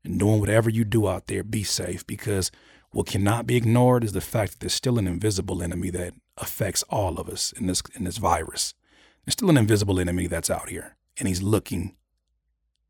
and 0.06 0.18
doing 0.18 0.40
whatever 0.40 0.70
you 0.70 0.86
do 0.86 1.10
out 1.10 1.28
there, 1.28 1.44
be 1.44 1.64
safe 1.64 2.08
because 2.08 2.52
what 2.92 3.08
cannot 3.08 3.46
be 3.46 3.58
ignored 3.58 4.06
is 4.06 4.14
the 4.14 4.22
fact 4.22 4.54
that 4.54 4.60
there's 4.62 4.74
still 4.74 4.98
an 4.98 5.08
invisible 5.08 5.62
enemy 5.62 5.90
that 5.90 6.14
affects 6.38 6.84
all 6.84 7.20
of 7.20 7.28
us 7.28 7.52
in 7.52 7.68
this 7.68 7.84
in 7.96 8.06
this 8.06 8.18
virus. 8.18 8.74
There's 9.26 9.34
still 9.34 9.50
an 9.50 9.58
invisible 9.58 10.00
enemy 10.00 10.28
that's 10.28 10.50
out 10.50 10.70
here, 10.70 10.96
and 11.18 11.28
he's 11.28 11.42
looking 11.42 11.96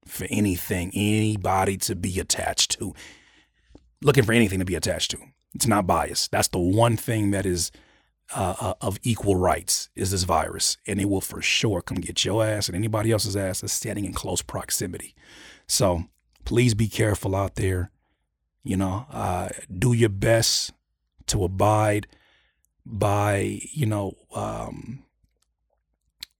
for 0.06 0.28
anything, 0.30 0.92
anybody 0.94 1.78
to 1.78 1.96
be 1.96 2.20
attached 2.20 2.72
to. 2.80 2.94
Looking 4.02 4.24
for 4.24 4.34
anything 4.34 4.60
to 4.60 4.66
be 4.66 4.76
attached 4.76 5.12
to. 5.12 5.20
It's 5.54 5.68
not 5.68 5.88
bias. 5.88 6.28
That's 6.28 6.48
the 6.48 6.60
one 6.60 6.98
thing 6.98 7.32
that 7.32 7.46
is 7.46 7.72
uh, 8.36 8.56
uh, 8.60 8.74
of 8.82 9.00
equal 9.04 9.36
rights 9.36 9.90
is 9.96 10.12
this 10.12 10.24
virus, 10.24 10.78
and 10.88 11.00
it 11.00 11.06
will 11.10 11.22
for 11.22 11.42
sure 11.42 11.82
come 11.82 11.98
get 11.98 12.26
your 12.26 12.44
ass 12.44 12.68
and 12.68 12.76
anybody 12.76 13.12
else's 13.12 13.36
ass 13.36 13.62
that's 13.62 13.74
standing 13.74 14.06
in 14.06 14.14
close 14.14 14.42
proximity. 14.42 15.14
So 15.68 16.06
please 16.46 16.74
be 16.74 16.88
careful 16.88 17.36
out 17.36 17.56
there. 17.56 17.92
You 18.64 18.78
know, 18.78 19.06
uh, 19.12 19.50
do 19.72 19.94
your 19.94 20.10
best 20.10 20.72
to 21.28 21.44
abide 21.44 22.08
by 22.86 23.60
you 23.72 23.86
know 23.86 24.14
um, 24.34 25.03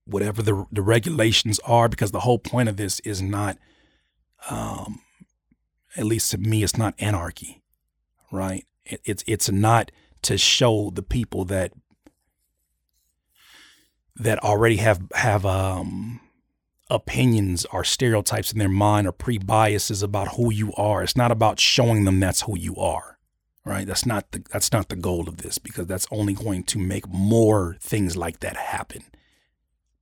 whatever 0.04 0.42
the 0.42 0.66
the 0.70 0.82
regulations 0.82 1.58
are, 1.60 1.88
because 1.88 2.12
the 2.12 2.20
whole 2.20 2.38
point 2.38 2.68
of 2.68 2.76
this 2.76 3.00
is 3.00 3.22
not, 3.22 3.58
um, 4.50 5.00
at 5.96 6.04
least 6.04 6.30
to 6.30 6.38
me, 6.38 6.62
it's 6.62 6.76
not 6.76 6.94
anarchy, 6.98 7.62
right? 8.30 8.66
It, 8.84 9.00
it's 9.04 9.24
it's 9.26 9.50
not 9.50 9.90
to 10.22 10.38
show 10.38 10.90
the 10.90 11.02
people 11.02 11.44
that 11.46 11.72
that 14.16 14.42
already 14.44 14.76
have 14.76 15.02
have 15.14 15.44
um, 15.46 16.20
opinions 16.90 17.66
or 17.72 17.82
stereotypes 17.82 18.52
in 18.52 18.58
their 18.58 18.68
mind 18.68 19.06
or 19.06 19.12
pre-biases 19.12 20.02
about 20.02 20.36
who 20.36 20.52
you 20.52 20.72
are. 20.74 21.02
It's 21.02 21.16
not 21.16 21.32
about 21.32 21.58
showing 21.58 22.04
them 22.04 22.20
that's 22.20 22.42
who 22.42 22.56
you 22.56 22.76
are, 22.76 23.18
right? 23.64 23.86
That's 23.86 24.06
not 24.06 24.30
the 24.32 24.44
that's 24.50 24.72
not 24.72 24.90
the 24.90 24.96
goal 24.96 25.28
of 25.28 25.38
this 25.38 25.58
because 25.58 25.86
that's 25.86 26.06
only 26.10 26.34
going 26.34 26.64
to 26.64 26.78
make 26.78 27.08
more 27.08 27.76
things 27.80 28.16
like 28.16 28.40
that 28.40 28.56
happen 28.56 29.04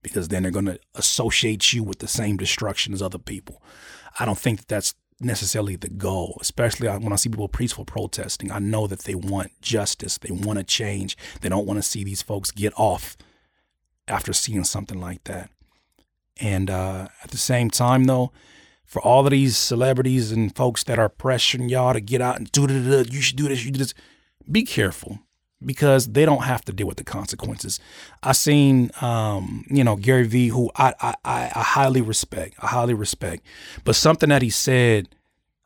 because 0.03 0.29
then 0.29 0.43
they're 0.43 0.53
going 0.53 0.67
to 0.67 0.79
associate 0.95 1.73
you 1.73 1.83
with 1.83 2.01
the 2.01 2.09
same 2.09 2.37
destruction 2.37 2.93
as 2.93 3.03
other 3.03 3.19
people. 3.19 3.63
I 4.19 4.25
don't 4.25 4.39
think 4.39 4.59
that 4.61 4.69
that's 4.69 4.95
necessarily 5.21 5.77
the 5.77 5.89
goal, 5.89 6.39
especially 6.41 6.89
when 6.89 7.13
I 7.13 7.17
see 7.17 7.29
people 7.29 7.49
peaceful 7.49 7.85
protesting. 7.85 8.51
I 8.51 8.59
know 8.59 8.87
that 8.87 9.01
they 9.01 9.15
want 9.15 9.53
justice, 9.61 10.19
they 10.19 10.33
want 10.33 10.59
to 10.59 10.65
change, 10.65 11.17
they 11.41 11.49
don't 11.49 11.67
want 11.67 11.79
to 11.79 11.89
see 11.89 12.05
these 12.05 12.23
folks 12.23 12.51
get 12.51 12.73
off 12.77 13.17
after 14.09 14.33
seeing 14.33 14.65
something 14.65 15.01
like 15.01 15.25
that. 15.25 15.51
And 16.41 16.71
uh, 16.71 17.09
at 17.23 17.31
the 17.31 17.39
same 17.39 17.71
time, 17.71 18.05
though, 18.05 18.33
for 18.85 19.01
all 19.01 19.25
of 19.25 19.31
these 19.31 19.57
celebrities 19.57 20.33
and 20.33 20.55
folks 20.55 20.83
that 20.85 20.99
are 20.99 21.09
pressuring 21.09 21.71
y'all 21.71 21.93
to 21.93 22.01
get 22.01 22.21
out 22.21 22.39
and 22.39 22.51
do 22.51 22.67
you 23.11 23.21
should 23.21 23.37
do 23.37 23.49
this, 23.49 23.65
you 23.65 23.71
do 23.71 23.79
this, 23.79 23.95
be 24.51 24.65
careful 24.65 25.21
because 25.65 26.13
they 26.13 26.25
don't 26.25 26.43
have 26.43 26.65
to 26.67 26.73
deal 26.73 26.87
with 26.87 26.97
the 26.97 27.05
consequences. 27.05 27.81
I 28.23 28.33
seen, 28.33 28.91
um, 29.01 29.65
you 29.69 29.85
know, 29.85 29.97
Gary 29.97 30.27
Vee, 30.27 30.49
who 30.49 30.71
I, 30.77 30.95
I, 31.01 31.15
I 31.25 31.63
highly 31.63 32.01
respect, 32.01 32.57
I 32.61 32.69
highly 32.69 32.95
respect, 32.95 33.45
but 33.85 33.97
something 33.97 34.29
that 34.29 34.43
he 34.43 34.51
said, 34.51 35.09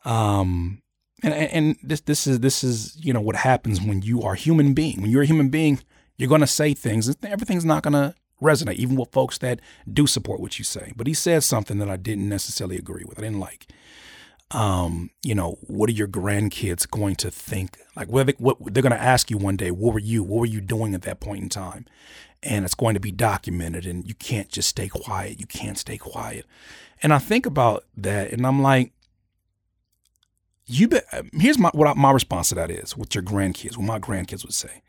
um, 0.04 0.80
and, 1.22 1.35
and 1.35 1.76
this, 1.82 2.00
this 2.02 2.26
is, 2.26 2.40
this 2.40 2.62
is, 2.62 2.96
you 3.04 3.12
know, 3.12 3.20
what 3.20 3.37
happens 3.37 3.80
when 3.80 4.02
you 4.02 4.22
are 4.22 4.35
a 4.35 4.37
human 4.37 4.74
being. 4.74 5.00
When 5.00 5.11
you're 5.11 5.22
a 5.22 5.26
human 5.26 5.48
being, 5.48 5.80
you're 6.16 6.28
to 6.42 6.46
say 6.46 6.74
things. 6.74 7.09
And 7.09 7.16
everything's 7.24 7.64
not 7.64 7.82
to 7.94 8.14
resonate, 8.40 8.74
even 8.74 8.96
with 8.96 9.12
folks 9.12 9.38
that 9.38 9.61
do 9.90 10.06
support 10.06 10.40
what 10.40 10.59
you 10.59 10.64
say. 10.64 10.92
But 10.94 11.06
he 11.06 11.14
said 11.14 11.42
something 11.42 11.78
that 11.78 11.88
I 11.88 11.96
didn't 11.96 12.28
necessarily 12.28 12.76
agree 12.76 13.04
with. 13.06 13.18
I 13.18 13.22
didn't 13.22 13.40
like 13.40 13.66
um, 14.52 15.11
you 15.22 15.35
know, 15.35 15.59
what 15.62 15.88
are 15.90 15.94
your 15.94 16.09
grandkids 16.09 16.88
going 16.88 17.16
to 17.16 17.30
think? 17.30 17.78
Like, 17.96 18.09
what, 18.09 18.26
they, 18.26 18.35
what 18.38 18.59
they're 18.61 18.82
going 18.82 18.92
to 18.92 19.00
ask 19.00 19.30
you 19.30 19.38
one 19.38 19.56
day, 19.56 19.70
what 19.70 19.94
were 19.94 20.00
you? 20.00 20.22
What 20.22 20.40
were 20.40 20.46
you 20.46 20.61
doing 20.61 20.94
at 20.94 21.02
that 21.02 21.20
point 21.20 21.42
in 21.42 21.48
time? 21.48 21.87
And 22.42 22.64
it's 22.64 22.74
going 22.74 22.94
to 22.94 23.00
be 23.00 23.11
documented, 23.11 23.87
and 23.87 24.06
you 24.06 24.14
can't 24.14 24.48
just 24.48 24.68
stay 24.68 24.88
quiet. 24.88 25.40
You 25.40 25.46
can't 25.46 25.78
stay 25.78 25.98
quiet. 25.98 26.46
And 27.02 27.12
I 27.12 27.18
think 27.18 27.44
about 27.44 27.85
that, 27.96 28.30
and 28.32 28.46
I'm 28.46 28.62
like, 28.62 28.92
you 30.66 30.88
bet. 30.88 31.04
Here's 31.32 31.59
my 31.59 31.70
what 31.72 31.88
I, 31.88 31.94
my 31.94 32.12
response 32.12 32.50
to 32.50 32.54
that 32.56 32.70
is 32.70 32.96
what 32.96 33.14
your 33.14 33.24
grandkids. 33.24 33.76
What 33.76 33.87
my 33.87 33.98
grandkids 33.98 34.44
would 34.44 34.54
say, 34.54 34.82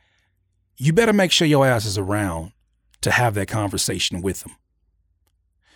you 0.76 0.94
better 0.94 1.14
make 1.14 1.32
sure 1.32 1.48
your 1.48 1.66
ass 1.66 1.86
is 1.86 1.98
around 1.98 2.52
to 3.02 3.12
have 3.12 3.34
that 3.36 3.48
conversation 3.48 4.22
with 4.22 4.42
them. 4.42 4.56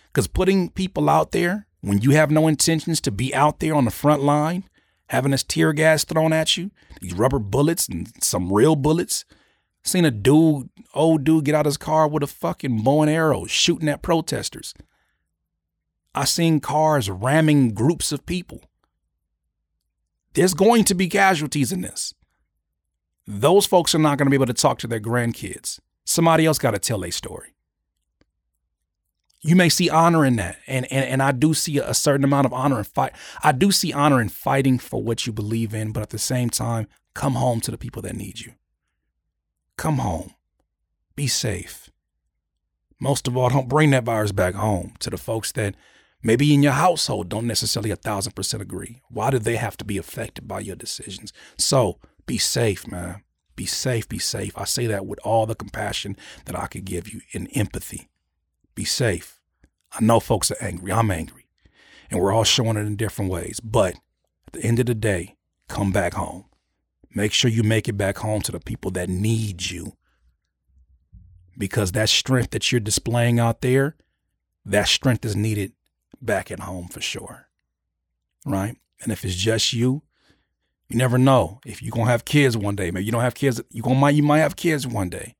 Because 0.06 0.26
putting 0.26 0.70
people 0.70 1.08
out 1.08 1.32
there 1.32 1.66
when 1.82 2.00
you 2.00 2.12
have 2.12 2.30
no 2.30 2.48
intentions 2.48 3.00
to 3.02 3.10
be 3.10 3.34
out 3.34 3.58
there 3.58 3.74
on 3.74 3.84
the 3.84 3.90
front 3.90 4.22
line, 4.22 4.64
having 5.08 5.32
this 5.32 5.42
tear 5.42 5.72
gas 5.72 6.04
thrown 6.04 6.32
at 6.32 6.56
you, 6.56 6.70
these 7.00 7.12
rubber 7.12 7.38
bullets 7.38 7.88
and 7.88 8.10
some 8.22 8.52
real 8.52 8.76
bullets. 8.76 9.24
Seen 9.84 10.04
a 10.04 10.12
dude, 10.12 10.70
old 10.94 11.24
dude, 11.24 11.44
get 11.44 11.56
out 11.56 11.66
of 11.66 11.70
his 11.70 11.76
car 11.76 12.06
with 12.06 12.22
a 12.22 12.28
fucking 12.28 12.82
bow 12.82 13.02
and 13.02 13.10
arrow 13.10 13.46
shooting 13.46 13.88
at 13.88 14.00
protesters. 14.00 14.74
I 16.14 16.24
seen 16.24 16.60
cars 16.60 17.10
ramming 17.10 17.74
groups 17.74 18.12
of 18.12 18.24
people. 18.24 18.62
There's 20.34 20.54
going 20.54 20.84
to 20.84 20.94
be 20.94 21.08
casualties 21.08 21.72
in 21.72 21.80
this. 21.80 22.14
Those 23.26 23.66
folks 23.66 23.94
are 23.94 23.98
not 23.98 24.18
going 24.18 24.26
to 24.26 24.30
be 24.30 24.36
able 24.36 24.46
to 24.46 24.54
talk 24.54 24.78
to 24.78 24.86
their 24.86 25.00
grandkids. 25.00 25.80
Somebody 26.04 26.46
else 26.46 26.58
got 26.58 26.72
to 26.72 26.78
tell 26.78 27.00
their 27.00 27.10
story 27.10 27.51
you 29.42 29.56
may 29.56 29.68
see 29.68 29.90
honor 29.90 30.24
in 30.24 30.36
that. 30.36 30.58
And, 30.66 30.90
and, 30.92 31.04
and 31.04 31.22
I 31.22 31.32
do 31.32 31.54
see 31.54 31.78
a 31.78 31.94
certain 31.94 32.24
amount 32.24 32.46
of 32.46 32.52
honor 32.52 32.78
in 32.78 32.84
fight. 32.84 33.12
I 33.42 33.52
do 33.52 33.72
see 33.72 33.92
honor 33.92 34.20
in 34.20 34.28
fighting 34.28 34.78
for 34.78 35.02
what 35.02 35.26
you 35.26 35.32
believe 35.32 35.74
in, 35.74 35.92
but 35.92 36.02
at 36.02 36.10
the 36.10 36.18
same 36.18 36.48
time, 36.48 36.86
come 37.14 37.34
home 37.34 37.60
to 37.62 37.70
the 37.70 37.78
people 37.78 38.02
that 38.02 38.16
need 38.16 38.40
you. 38.40 38.52
Come 39.76 39.98
home. 39.98 40.34
Be 41.16 41.26
safe. 41.26 41.90
Most 43.00 43.26
of 43.26 43.36
all, 43.36 43.48
don't 43.48 43.68
bring 43.68 43.90
that 43.90 44.04
virus 44.04 44.32
back 44.32 44.54
home 44.54 44.94
to 45.00 45.10
the 45.10 45.18
folks 45.18 45.50
that 45.52 45.74
Maybe 46.22 46.54
in 46.54 46.62
your 46.62 46.72
household 46.72 47.28
don't 47.28 47.48
necessarily 47.48 47.90
a 47.90 47.96
thousand 47.96 48.34
percent 48.34 48.62
agree. 48.62 49.02
Why 49.08 49.30
do 49.30 49.38
they 49.38 49.56
have 49.56 49.76
to 49.78 49.84
be 49.84 49.98
affected 49.98 50.46
by 50.46 50.60
your 50.60 50.76
decisions? 50.76 51.32
So 51.58 51.98
be 52.26 52.38
safe, 52.38 52.86
man. 52.86 53.22
Be 53.56 53.66
safe, 53.66 54.08
be 54.08 54.18
safe. 54.20 54.56
I 54.56 54.64
say 54.64 54.86
that 54.86 55.04
with 55.04 55.18
all 55.24 55.46
the 55.46 55.56
compassion 55.56 56.16
that 56.44 56.56
I 56.58 56.68
could 56.68 56.84
give 56.84 57.12
you 57.12 57.22
in 57.32 57.48
empathy. 57.48 58.08
Be 58.74 58.84
safe. 58.84 59.40
I 59.92 60.02
know 60.02 60.20
folks 60.20 60.50
are 60.50 60.56
angry. 60.60 60.92
I'm 60.92 61.10
angry. 61.10 61.46
And 62.10 62.20
we're 62.20 62.32
all 62.32 62.44
showing 62.44 62.76
it 62.76 62.80
in 62.80 62.96
different 62.96 63.30
ways. 63.30 63.60
But 63.60 63.94
at 64.46 64.52
the 64.52 64.64
end 64.64 64.78
of 64.78 64.86
the 64.86 64.94
day, 64.94 65.36
come 65.68 65.92
back 65.92 66.14
home. 66.14 66.44
Make 67.14 67.32
sure 67.32 67.50
you 67.50 67.62
make 67.62 67.88
it 67.88 67.94
back 67.94 68.18
home 68.18 68.40
to 68.42 68.52
the 68.52 68.60
people 68.60 68.90
that 68.92 69.08
need 69.08 69.70
you. 69.70 69.96
Because 71.56 71.92
that 71.92 72.08
strength 72.08 72.50
that 72.50 72.72
you're 72.72 72.80
displaying 72.80 73.38
out 73.38 73.60
there, 73.60 73.96
that 74.64 74.88
strength 74.88 75.24
is 75.24 75.36
needed 75.36 75.72
back 76.20 76.50
at 76.50 76.60
home 76.60 76.88
for 76.88 77.00
sure. 77.00 77.48
Right? 78.46 78.76
And 79.02 79.12
if 79.12 79.24
it's 79.24 79.34
just 79.34 79.72
you, 79.72 80.02
you 80.88 80.96
never 80.96 81.18
know 81.18 81.60
if 81.64 81.82
you're 81.82 81.90
gonna 81.90 82.10
have 82.10 82.24
kids 82.24 82.56
one 82.56 82.76
day. 82.76 82.90
Maybe 82.90 83.06
you 83.06 83.12
don't 83.12 83.22
have 83.22 83.34
kids. 83.34 83.60
You 83.70 83.82
gonna 83.82 83.94
might 83.94 84.14
you 84.14 84.22
might 84.22 84.40
have 84.40 84.56
kids 84.56 84.86
one 84.86 85.08
day. 85.08 85.36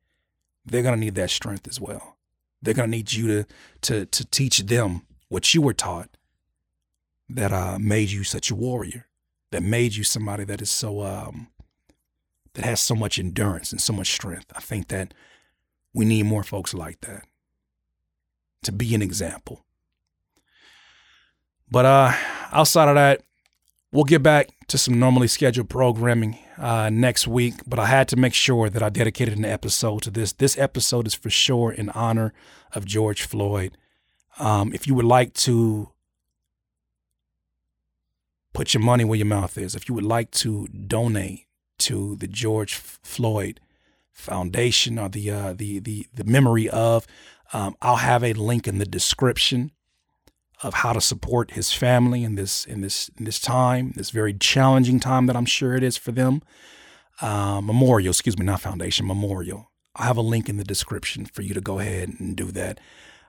They're 0.65 0.83
gonna 0.83 0.97
need 0.97 1.15
that 1.17 1.31
strength 1.31 1.69
as 1.69 1.81
well. 1.81 2.17
They're 2.63 2.75
gonna 2.75 2.89
need 2.89 3.13
you 3.13 3.27
to 3.29 3.47
to 3.83 4.07
to 4.07 4.25
teach 4.27 4.59
them 4.59 5.03
what 5.29 5.53
you 5.55 5.63
were 5.63 5.75
taught 5.75 6.11
that 7.29 7.53
uh, 7.53 7.79
made 7.81 8.11
you 8.11 8.25
such 8.25 8.51
a 8.51 8.55
warrior, 8.55 9.07
that 9.51 9.63
made 9.63 9.95
you 9.95 10.05
somebody 10.05 10.45
that 10.45 10.61
is 10.63 10.71
so 10.71 11.03
um, 11.03 11.49
that 12.55 12.65
has 12.65 12.81
so 12.81 12.95
much 12.95 13.19
endurance 13.19 13.73
and 13.73 13.81
so 13.81 13.93
much 13.93 14.13
strength. 14.13 14.53
I 14.55 14.61
think 14.61 14.89
that 14.89 15.15
we 15.95 16.05
need 16.05 16.25
more 16.25 16.43
folks 16.43 16.75
like 16.75 17.01
that 17.03 17.25
to 18.63 18.73
be 18.73 18.95
an 18.95 19.03
example. 19.03 19.65
But 21.71 21.87
uh, 21.87 22.13
outside 22.53 22.89
of 22.89 22.95
that, 22.97 23.23
we'll 23.93 24.05
get 24.05 24.23
back 24.23 24.49
to 24.69 24.79
some 24.79 24.99
normally 24.99 25.29
scheduled 25.29 25.69
programming 25.69 26.39
uh, 26.59 26.91
next 26.91 27.29
week. 27.29 27.55
But 27.67 27.79
I 27.79 27.87
had 27.87 28.09
to 28.09 28.17
make 28.17 28.35
sure 28.35 28.69
that 28.71 28.83
I 28.83 28.89
dedicated 28.89 29.37
an 29.37 29.45
episode 29.45 30.03
to 30.03 30.11
this. 30.11 30.33
This 30.33 30.59
episode 30.59 31.07
is 31.07 31.15
for 31.15 31.31
sure 31.31 31.71
in 31.71 31.91
honor 31.91 32.33
of 32.75 32.87
George 32.87 33.23
Floyd. 33.23 33.77
Um, 34.39 34.73
if 34.73 34.87
you 34.87 34.95
would 34.95 35.05
like 35.05 35.35
to 35.35 35.91
put 38.55 38.75
your 38.75 38.83
money 38.83 39.05
where 39.05 39.19
your 39.19 39.27
mouth 39.27 39.59
is, 39.59 39.75
if 39.75 39.89
you 39.89 39.95
would 39.95 40.05
like 40.05 40.31
to 40.33 40.67
donate 40.69 41.47
to 41.79 42.17
the 42.17 42.27
George 42.27 42.75
Floyd 42.75 43.61
Foundation 44.11 44.99
or 44.99 45.09
the 45.09 45.31
uh, 45.31 45.53
the 45.53 45.81
the 45.81 46.07
the 46.15 46.25
memory 46.25 46.69
of, 46.69 47.07
um, 47.53 47.77
I'll 47.83 47.97
have 47.97 48.23
a 48.25 48.33
link 48.33 48.69
in 48.69 48.79
the 48.79 48.87
description 48.87 49.73
of 50.63 50.75
how 50.75 50.93
to 50.93 51.01
support 51.01 51.53
his 51.53 51.73
family 51.73 52.23
in 52.23 52.37
this 52.37 52.65
in 52.65 52.81
this 52.81 53.11
in 53.19 53.25
this 53.25 53.41
time, 53.41 53.93
this 53.97 54.11
very 54.11 54.35
challenging 54.35 55.01
time 55.01 55.27
that 55.27 55.37
I'm 55.37 55.47
sure 55.47 55.75
it 55.75 55.83
is 55.83 55.97
for 55.97 56.13
them. 56.13 56.43
Uh, 57.21 57.61
memorial, 57.61 58.11
excuse 58.11 58.39
me, 58.39 58.47
not 58.47 58.61
foundation, 58.61 59.07
memorial. 59.07 59.71
I 59.95 60.05
have 60.05 60.17
a 60.17 60.23
link 60.23 60.49
in 60.49 60.57
the 60.57 60.65
description 60.65 61.27
for 61.27 61.43
you 61.43 61.55
to 61.55 61.61
go 61.61 61.79
ahead 61.79 62.15
and 62.19 62.37
do 62.37 62.47
that. 62.53 62.81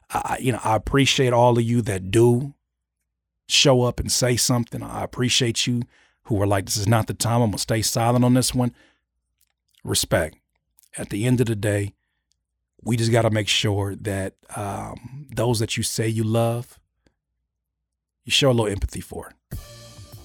I, 0.09 0.37
you 0.39 0.51
know, 0.51 0.59
I 0.63 0.75
appreciate 0.75 1.33
all 1.33 1.57
of 1.57 1.63
you 1.63 1.81
that 1.81 2.11
do 2.11 2.53
show 3.47 3.81
up 3.81 3.99
and 3.99 4.11
say 4.11 4.37
something. 4.37 4.81
I 4.81 5.03
appreciate 5.03 5.67
you 5.67 5.83
who 6.23 6.41
are 6.41 6.47
like, 6.47 6.65
this 6.65 6.77
is 6.77 6.87
not 6.87 7.07
the 7.07 7.13
time. 7.13 7.41
I'm 7.41 7.49
gonna 7.49 7.57
stay 7.57 7.81
silent 7.81 8.23
on 8.23 8.33
this 8.33 8.53
one. 8.53 8.73
Respect. 9.83 10.37
At 10.97 11.09
the 11.09 11.25
end 11.25 11.41
of 11.41 11.47
the 11.47 11.55
day, 11.55 11.95
we 12.83 12.97
just 12.97 13.11
got 13.11 13.23
to 13.23 13.29
make 13.29 13.47
sure 13.47 13.95
that 13.95 14.35
um, 14.55 15.27
those 15.33 15.59
that 15.59 15.77
you 15.77 15.83
say 15.83 16.07
you 16.07 16.23
love, 16.23 16.79
you 18.25 18.31
show 18.31 18.49
a 18.49 18.53
little 18.53 18.71
empathy 18.71 19.01
for. 19.01 19.33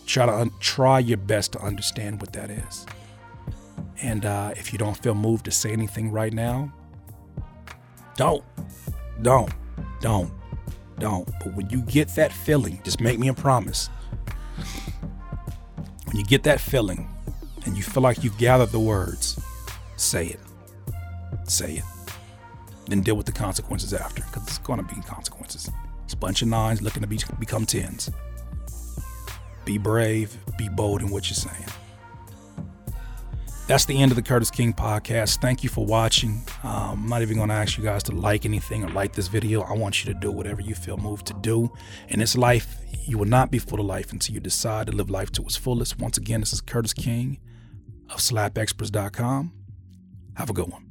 Try 0.07 0.27
to 0.27 0.33
un- 0.33 0.53
try 0.61 0.99
your 1.01 1.19
best 1.19 1.53
to 1.53 1.61
understand 1.61 2.21
what 2.21 2.33
that 2.33 2.51
is. 2.51 2.87
And 4.01 4.25
uh, 4.25 4.53
if 4.57 4.73
you 4.73 4.79
don't 4.79 4.97
feel 4.97 5.15
moved 5.15 5.45
to 5.47 5.51
say 5.51 5.73
anything 5.73 6.13
right 6.13 6.33
now, 6.33 6.73
don't, 8.17 8.45
don't, 9.23 9.53
don't, 10.01 10.33
don't. 10.99 11.29
But 11.45 11.55
when 11.55 11.69
you 11.71 11.83
get 11.83 12.09
that 12.15 12.33
feeling, 12.33 12.81
just 12.85 13.01
make 13.01 13.19
me 13.19 13.29
a 13.29 13.35
promise. 13.35 13.89
When 16.07 16.17
you 16.17 16.25
get 16.25 16.43
that 16.45 16.61
feeling 16.61 17.09
and 17.67 17.77
you 17.77 17.83
feel 17.83 18.03
like 18.03 18.23
you've 18.25 18.39
gathered 18.39 18.71
the 18.71 18.81
words, 18.81 19.39
say 19.97 20.27
it. 20.29 20.41
Say 21.45 21.75
it. 21.75 21.85
Then 22.87 23.03
deal 23.03 23.17
with 23.17 23.27
the 23.27 23.33
consequences 23.33 23.93
after, 23.93 24.23
because 24.23 24.45
it's 24.45 24.59
going 24.59 24.85
to 24.85 24.95
be 24.95 25.01
consequences. 25.03 25.69
It's 26.09 26.15
a 26.15 26.17
bunch 26.17 26.41
of 26.41 26.49
nines 26.49 26.81
looking 26.81 27.03
to 27.03 27.07
be, 27.07 27.19
become 27.39 27.67
tens. 27.67 28.11
Be 29.67 29.77
brave, 29.77 30.35
be 30.57 30.71
bold 30.71 31.03
in 31.03 31.11
what 31.11 31.29
you're 31.29 31.35
saying. 31.35 31.67
That's 33.67 33.85
the 33.85 34.01
end 34.01 34.11
of 34.11 34.17
the 34.17 34.23
Curtiss 34.23 34.51
King 34.51 34.73
podcast. 34.73 35.43
Thank 35.43 35.63
you 35.63 35.69
for 35.69 35.85
watching. 35.85 36.41
Um, 36.63 37.03
I'm 37.03 37.09
not 37.11 37.21
even 37.21 37.37
going 37.37 37.51
to 37.51 37.55
ask 37.55 37.77
you 37.77 37.85
guys 37.85 38.03
to 38.05 38.13
like 38.13 38.47
anything 38.47 38.85
or 38.85 38.89
like 38.89 39.13
this 39.13 39.29
video. 39.29 39.61
I 39.61 39.75
want 39.75 40.03
you 40.03 40.15
to 40.15 40.19
do 40.19 40.33
whatever 40.33 40.63
you 40.63 40.75
feel 40.75 40.97
moved 40.97 41.27
to 41.27 41.35
do. 41.35 41.71
In 42.09 42.21
this 42.21 42.39
life, 42.39 42.79
you 43.05 43.19
will 43.19 43.27
not 43.27 43.51
be 43.51 43.59
full 43.59 43.79
of 43.79 43.85
life 43.85 44.11
until 44.11 44.35
you 44.35 44.41
decide 44.41 44.87
to 44.87 44.95
live 44.95 45.11
life 45.11 45.31
to 45.33 45.43
its 45.43 45.57
fullest. 45.57 45.99
Once 45.99 46.17
again, 46.17 46.41
this 46.41 46.55
is 46.55 46.63
Curtiss 46.63 46.95
King 46.95 47.39
of 48.09 48.21
SlapExperts.com. 48.21 49.53
Have 50.37 50.49
a 50.49 50.55
good 50.55 50.73
one. 50.73 50.88